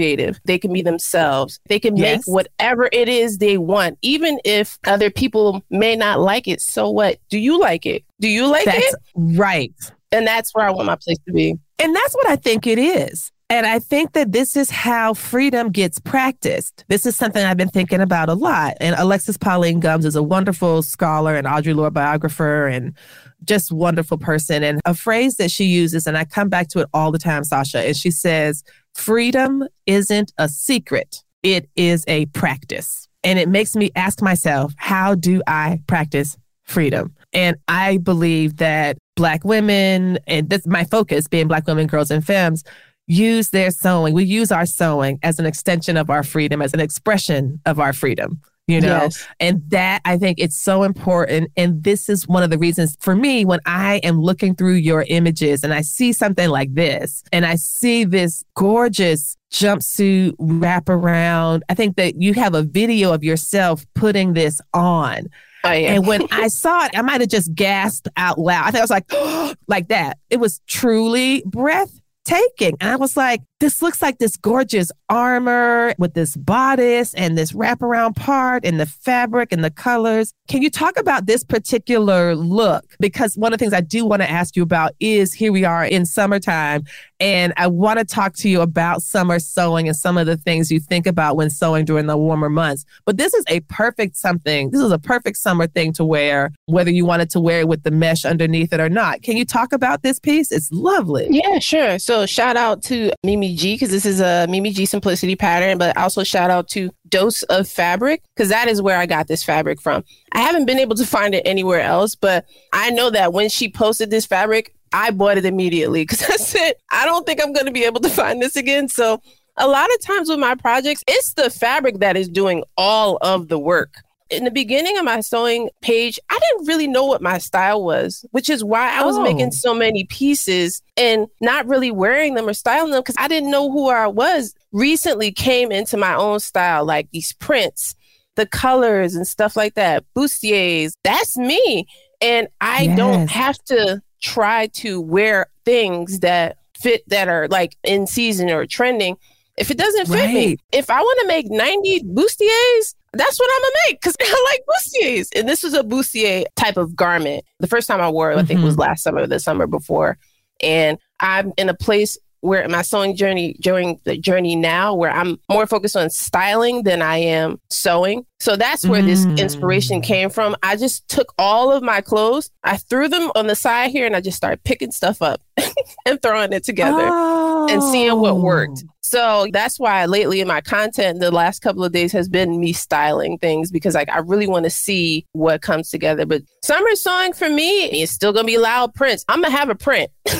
They 0.46 0.58
can 0.58 0.74
be 0.74 0.82
themselves. 0.82 1.60
They 1.68 1.80
can 1.80 1.96
yes. 1.98 2.28
make 2.28 2.34
whatever 2.34 2.90
it 2.92 3.10
is 3.10 3.38
they 3.38 3.58
want, 3.58 3.98
even 4.02 4.40
if 4.44 4.80
other 4.86 5.10
people 5.10 5.64
may 5.70 5.96
not 5.96 6.20
like 6.20 6.48
it. 6.48 6.62
So 6.62 6.90
what? 6.90 7.20
Do 7.30 7.38
you 7.38 7.60
like 7.60 7.86
it? 7.86 8.04
Do 8.20 8.28
you 8.28 8.48
like 8.48 8.66
that's 8.66 8.94
it? 8.94 9.00
Right. 9.16 9.74
And 10.12 10.28
that's 10.28 10.54
where 10.54 10.66
I 10.66 10.72
want 10.72 10.88
my 10.88 10.96
place 10.96 11.18
to 11.26 11.34
be. 11.34 11.58
And 11.80 11.96
that's 11.96 12.14
what 12.14 12.28
I 12.28 12.36
think 12.36 12.68
it 12.68 12.78
is. 12.80 13.32
And 13.50 13.68
I 13.68 13.78
think 13.78 14.14
that 14.14 14.32
this 14.32 14.56
is 14.56 14.72
how 14.72 15.14
freedom 15.14 15.70
gets 15.70 16.00
practiced. 16.00 16.86
This 16.88 17.06
is 17.06 17.16
something 17.16 17.44
I've 17.46 17.58
been 17.58 17.70
thinking 17.70 18.02
about 18.02 18.30
a 18.30 18.34
lot. 18.34 18.76
And 18.80 18.96
Alexis 18.98 19.38
Pauline 19.38 19.80
Gumbs 19.80 20.06
is 20.06 20.16
a 20.16 20.24
wonderful 20.24 20.82
scholar 20.82 21.36
and 21.36 21.46
Audre 21.46 21.76
Lorde 21.76 21.94
biographer 21.94 22.66
and 22.68 22.96
just 23.44 23.72
wonderful 23.72 24.18
person. 24.18 24.64
And 24.64 24.82
a 24.86 24.94
phrase 24.96 25.36
that 25.36 25.52
she 25.52 25.66
uses, 25.66 26.08
and 26.08 26.18
I 26.18 26.26
come 26.26 26.50
back 26.50 26.68
to 26.70 26.80
it 26.80 26.90
all 26.94 27.12
the 27.12 27.20
time, 27.20 27.44
Sasha, 27.44 27.84
is 27.84 28.00
she 28.00 28.10
says, 28.10 28.64
freedom 28.94 29.64
isn't 29.86 30.34
a 30.38 30.48
secret, 30.50 31.24
it 31.42 31.70
is 31.76 32.04
a 32.08 32.26
practice. 32.28 33.08
And 33.24 33.40
it 33.40 33.48
makes 33.50 33.76
me 33.76 33.92
ask 33.96 34.22
myself, 34.22 34.74
how 34.78 35.16
do 35.16 35.42
I 35.48 35.80
practice 35.88 36.38
freedom? 36.64 37.16
And 37.32 37.58
I 37.68 37.98
believe 37.98 38.58
that 38.58 38.98
Black 39.16 39.44
women, 39.46 40.20
and 40.28 40.50
this 40.50 40.66
my 40.68 40.84
focus 40.84 41.28
being 41.28 41.48
Black 41.48 41.68
women, 41.68 41.88
girls, 41.88 42.12
and 42.12 42.26
femmes, 42.26 42.64
use 43.08 43.50
their 43.50 43.72
sewing. 43.72 44.14
We 44.14 44.24
use 44.24 44.52
our 44.52 44.66
sewing 44.66 45.20
as 45.24 45.40
an 45.40 45.46
extension 45.46 45.98
of 45.98 46.10
our 46.10 46.24
freedom, 46.24 46.62
as 46.62 46.74
an 46.74 46.80
expression 46.80 47.62
of 47.66 47.80
our 47.80 47.94
freedom 47.94 48.42
you 48.68 48.80
know 48.80 49.04
yes. 49.04 49.28
and 49.40 49.62
that 49.68 50.02
i 50.06 50.18
think 50.18 50.40
it's 50.40 50.58
so 50.58 50.84
important 50.84 51.52
and 51.58 51.84
this 51.84 52.08
is 52.08 52.28
one 52.28 52.44
of 52.44 52.50
the 52.50 52.58
reasons 52.58 52.96
for 53.00 53.16
me 53.16 53.44
when 53.44 53.60
i 53.66 53.98
am 53.98 54.22
looking 54.22 54.56
through 54.56 54.74
your 54.74 55.06
images 55.10 55.64
and 55.64 55.74
i 55.74 55.82
see 55.82 56.14
something 56.14 56.50
like 56.50 56.74
this 56.74 57.24
and 57.34 57.46
i 57.46 57.56
see 57.56 58.04
this 58.06 58.44
gorgeous 58.56 59.36
jumpsuit 59.52 60.34
wrap 60.40 60.88
around 60.88 61.64
i 61.70 61.74
think 61.74 61.98
that 61.98 62.16
you 62.16 62.34
have 62.34 62.56
a 62.56 62.64
video 62.64 63.12
of 63.12 63.24
yourself 63.24 63.86
putting 63.96 64.34
this 64.34 64.62
on 64.74 65.28
Oh. 65.66 65.70
And 65.70 66.06
when 66.06 66.28
I 66.30 66.50
saw 66.50 66.86
it, 66.86 66.92
I 66.94 67.02
might 67.02 67.22
have 67.22 67.30
just 67.30 67.54
gasped 67.56 68.10
out 68.18 68.38
loud. 68.38 68.66
I 68.66 68.72
think 68.72 68.80
I 68.80 68.82
was 68.82 68.90
like, 68.90 69.58
like 69.68 69.88
that. 69.88 70.18
It 70.30 70.42
was 70.42 70.60
truly 70.68 71.42
breathtaking. 71.46 72.76
And 72.82 72.90
I 72.90 72.98
was 72.98 73.16
like, 73.16 73.42
this 73.64 73.82
looks 73.82 74.02
like 74.02 74.18
this 74.18 74.36
gorgeous 74.36 74.92
armor 75.08 75.96
with 75.98 76.14
this 76.16 76.36
bodice 76.36 77.14
and 77.14 77.38
this 77.38 77.54
wraparound 77.54 78.14
part 78.14 78.66
and 78.66 78.78
the 78.78 78.86
fabric 78.86 79.54
and 79.54 79.64
the 79.64 79.72
colors. 79.72 80.34
Can 80.50 80.62
you 80.62 80.70
talk 80.70 81.00
about 81.00 81.28
this 81.28 81.46
particular 81.46 82.36
look? 82.36 82.84
Because 83.00 83.38
one 83.38 83.54
of 83.54 83.60
the 83.60 83.64
things 83.64 83.74
I 83.74 83.80
do 83.80 84.06
want 84.06 84.22
to 84.22 84.30
ask 84.30 84.58
you 84.58 84.64
about 84.64 84.92
is 85.00 85.34
here 85.34 85.54
we 85.54 85.64
are 85.64 85.86
in 85.86 86.06
summertime, 86.06 86.84
and 87.22 87.54
I 87.56 87.68
want 87.68 88.00
to 88.00 88.06
talk 88.06 88.34
to 88.40 88.50
you 88.50 88.60
about 88.60 89.02
summer 89.02 89.40
sewing 89.40 89.88
and 89.88 89.96
some 89.96 90.18
of 90.18 90.26
the 90.26 90.36
things 90.36 90.70
you 90.70 90.82
think 90.82 91.08
about 91.08 91.38
when 91.38 91.50
sewing 91.50 91.86
during 91.86 92.08
the 92.08 92.18
warmer 92.18 92.50
months. 92.50 92.84
But 93.06 93.16
this 93.16 93.34
is 93.34 93.46
a 93.48 93.62
perfect 93.62 94.18
something. 94.18 94.72
This 94.72 94.82
is 94.82 94.92
a 94.92 95.00
perfect 95.00 95.38
summer 95.38 95.68
thing 95.68 95.94
to 95.94 96.04
wear, 96.04 96.52
whether 96.66 96.92
you 96.92 97.06
wanted 97.06 97.30
to 97.30 97.40
wear 97.40 97.62
it 97.62 97.70
with 97.70 97.84
the 97.84 97.92
mesh 97.92 98.26
underneath 98.26 98.74
it 98.74 98.82
or 98.82 98.90
not. 98.90 99.22
Can 99.22 99.38
you 99.38 99.46
talk 99.46 99.72
about 99.72 100.04
this 100.04 100.20
piece? 100.20 100.52
It's 100.52 100.70
lovely. 100.74 101.28
Yeah, 101.30 101.60
sure. 101.60 101.98
So 101.98 102.26
shout 102.26 102.58
out 102.58 102.84
to 102.84 103.14
Mimi 103.24 103.53
G 103.54 103.76
because 103.76 103.92
this 103.92 104.06
is 104.06 104.20
a 104.20 104.48
Mimi 104.50 104.72
G 104.72 104.86
simplicity 104.86 105.36
pattern, 105.36 105.78
but 105.78 105.96
also 105.98 106.24
shout 106.24 106.50
out 106.50 106.68
to 106.70 106.92
Dose 107.10 107.44
of 107.44 107.68
Fabric 107.68 108.24
because 108.36 108.50
that 108.50 108.68
is 108.68 108.82
where 108.82 108.98
I 108.98 109.06
got 109.06 109.28
this 109.28 109.44
fabric 109.44 109.82
from. 109.82 110.04
I 110.32 110.40
haven't 110.40 110.66
been 110.66 110.80
able 110.80 110.96
to 110.96 111.06
find 111.06 111.34
it 111.34 111.44
anywhere 111.46 111.82
else, 111.82 112.16
but 112.16 112.46
I 112.72 112.90
know 112.90 113.10
that 113.10 113.34
when 113.34 113.50
she 113.50 113.70
posted 113.70 114.10
this 114.10 114.26
fabric, 114.26 114.74
I 114.92 115.12
bought 115.12 115.38
it 115.38 115.46
immediately 115.46 116.04
because 116.04 116.24
I 116.30 116.36
said, 116.36 116.74
I 116.92 117.06
don't 117.06 117.26
think 117.26 117.42
I'm 117.42 117.54
going 117.54 117.66
to 117.66 117.72
be 117.72 117.84
able 117.84 118.02
to 118.02 118.10
find 118.10 118.42
this 118.42 118.56
again. 118.56 118.88
So 118.90 119.22
a 119.58 119.68
lot 119.68 119.94
of 119.94 120.02
times 120.02 120.30
with 120.30 120.40
my 120.40 120.56
projects, 120.56 121.04
it's 121.08 121.34
the 121.34 121.50
fabric 121.50 122.00
that 122.00 122.18
is 122.18 122.28
doing 122.30 122.64
all 122.78 123.18
of 123.22 123.48
the 123.48 123.60
work 123.60 124.03
in 124.30 124.44
the 124.44 124.52
beginning 124.52 124.98
of 124.98 125.06
my 125.06 125.22
sewing 125.22 125.70
page, 125.82 126.20
I 126.30 126.40
didn't 126.40 126.68
really 126.68 126.88
know 126.88 127.06
what 127.06 127.22
my 127.22 127.38
style 127.38 127.84
was, 127.84 128.26
which 128.32 128.50
is 128.50 128.64
why 128.64 128.98
I 128.98 129.04
was 129.04 129.18
oh. 129.18 129.24
making 129.24 129.52
so 129.52 129.74
many 129.74 130.06
pieces 130.06 130.82
and 130.98 131.28
not 131.42 131.68
really 131.68 131.92
wearing 131.92 132.34
them 132.34 132.48
or 132.48 132.54
styling 132.54 132.92
them 132.92 133.02
because 133.02 133.16
I 133.18 133.28
didn't 133.28 133.52
know 133.52 133.72
who 133.72 133.90
I 133.90 134.08
was. 134.08 134.54
Recently 134.72 135.32
came 135.32 135.72
into 135.72 135.98
my 135.98 136.16
own 136.16 136.40
style, 136.40 136.86
like 136.86 137.10
these 137.12 137.34
prints, 137.34 137.96
the 138.36 138.46
colors 138.46 139.16
and 139.16 139.28
stuff 139.28 139.56
like 139.56 139.76
that, 139.76 140.04
bustiers. 140.16 140.94
That's 141.04 141.38
me. 141.38 141.88
And 142.22 142.48
I 142.62 142.84
yes. 142.84 142.98
don't 142.98 143.30
have 143.30 143.58
to 143.66 144.02
try 144.22 144.68
to 144.68 145.02
wear 145.02 145.48
things 145.66 146.20
that 146.20 146.58
fit 146.80 147.08
that 147.10 147.28
are 147.28 147.48
like 147.50 147.76
in 147.84 148.08
season 148.08 148.50
or 148.50 148.66
trending 148.66 149.18
if 149.58 149.70
it 149.70 149.78
doesn't 149.78 150.08
fit 150.08 150.16
right. 150.16 150.34
me. 150.34 150.58
If 150.72 150.90
I 150.90 151.00
want 151.00 151.20
to 151.22 151.28
make 151.28 151.50
90 151.50 152.04
bustiers, 152.06 152.96
that's 153.14 153.40
what 153.40 153.50
I'm 153.54 153.62
gonna 153.62 153.76
make 153.88 154.02
because 154.02 154.16
I 154.22 154.52
like 154.52 154.64
bustiers. 154.76 155.28
And 155.36 155.48
this 155.48 155.64
was 155.64 155.74
a 155.74 155.84
bustier 155.84 156.46
type 156.56 156.78
of 156.78 156.96
garment. 156.96 157.46
The 157.60 157.68
first 157.68 157.88
time 157.88 158.02
I 158.02 158.10
wore 158.10 158.32
it, 158.32 158.38
I 158.38 158.44
think, 158.44 158.60
mm-hmm. 158.60 158.68
was 158.68 158.78
last 158.78 159.04
summer, 159.04 159.22
or 159.22 159.28
the 159.28 159.40
summer 159.40 159.68
before. 159.68 160.18
And 160.62 160.98
I'm 161.20 161.54
in 161.58 161.70
a 161.70 161.74
place 161.74 162.18
where 162.44 162.68
my 162.68 162.82
sewing 162.82 163.16
journey 163.16 163.56
during 163.62 164.00
the 164.04 164.18
journey 164.18 164.56
now 164.56 164.94
where 164.94 165.12
I'm 165.12 165.40
more 165.50 165.66
focused 165.66 165.96
on 165.96 166.10
styling 166.10 166.84
than 166.84 167.02
I 167.02 167.18
am 167.18 167.60
sewing. 167.70 168.26
So 168.42 168.58
that's 168.58 168.86
where 168.86 169.02
mm. 169.02 169.06
this 169.06 169.26
inspiration 169.42 170.02
came 170.02 170.30
from. 170.30 170.58
I 170.62 170.76
just 170.76 171.08
took 171.08 171.34
all 171.38 171.72
of 171.72 171.82
my 171.82 172.02
clothes, 172.02 172.52
I 172.66 172.76
threw 172.76 173.08
them 173.08 173.32
on 173.36 173.48
the 173.48 173.56
side 173.56 173.92
here 173.92 174.06
and 174.06 174.14
I 174.14 174.20
just 174.20 174.36
started 174.36 174.62
picking 174.66 174.92
stuff 174.92 175.22
up 175.22 175.42
and 176.06 176.22
throwing 176.22 176.52
it 176.52 176.66
together 176.66 177.08
oh. 177.10 177.68
and 177.70 177.82
seeing 177.82 178.20
what 178.20 178.38
worked. 178.40 178.84
Oh. 178.86 178.90
So 179.02 179.48
that's 179.54 179.80
why 179.80 180.06
lately 180.06 180.42
in 180.42 180.48
my 180.48 180.60
content, 180.60 181.20
the 181.20 181.32
last 181.32 181.62
couple 181.62 181.86
of 181.86 181.94
days 181.94 182.12
has 182.12 182.28
been 182.28 182.60
me 182.60 182.74
styling 182.74 183.38
things 183.38 183.72
because 183.72 183.96
like 183.96 184.10
I 184.10 184.20
really 184.20 184.48
want 184.48 184.66
to 184.66 184.70
see 184.70 185.26
what 185.32 185.62
comes 185.62 185.90
together. 185.90 186.26
But 186.26 186.42
summer 186.64 186.96
sewing 186.96 187.34
for 187.34 187.50
me 187.50 188.02
is 188.02 188.12
still 188.12 188.34
gonna 188.34 188.48
be 188.48 188.58
loud 188.58 188.94
prints. 188.96 189.24
I'm 189.30 189.42
gonna 189.42 189.56
have 189.56 189.70
a 189.70 189.76
print. 189.76 190.10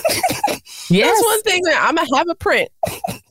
yes. 0.94 1.10
That's 1.10 1.26
one 1.26 1.42
thing 1.44 1.62
that 1.66 1.88
I'm 1.88 1.96
gonna 1.96 2.18
have 2.18 2.30
a 2.30 2.36
print. 2.36 2.70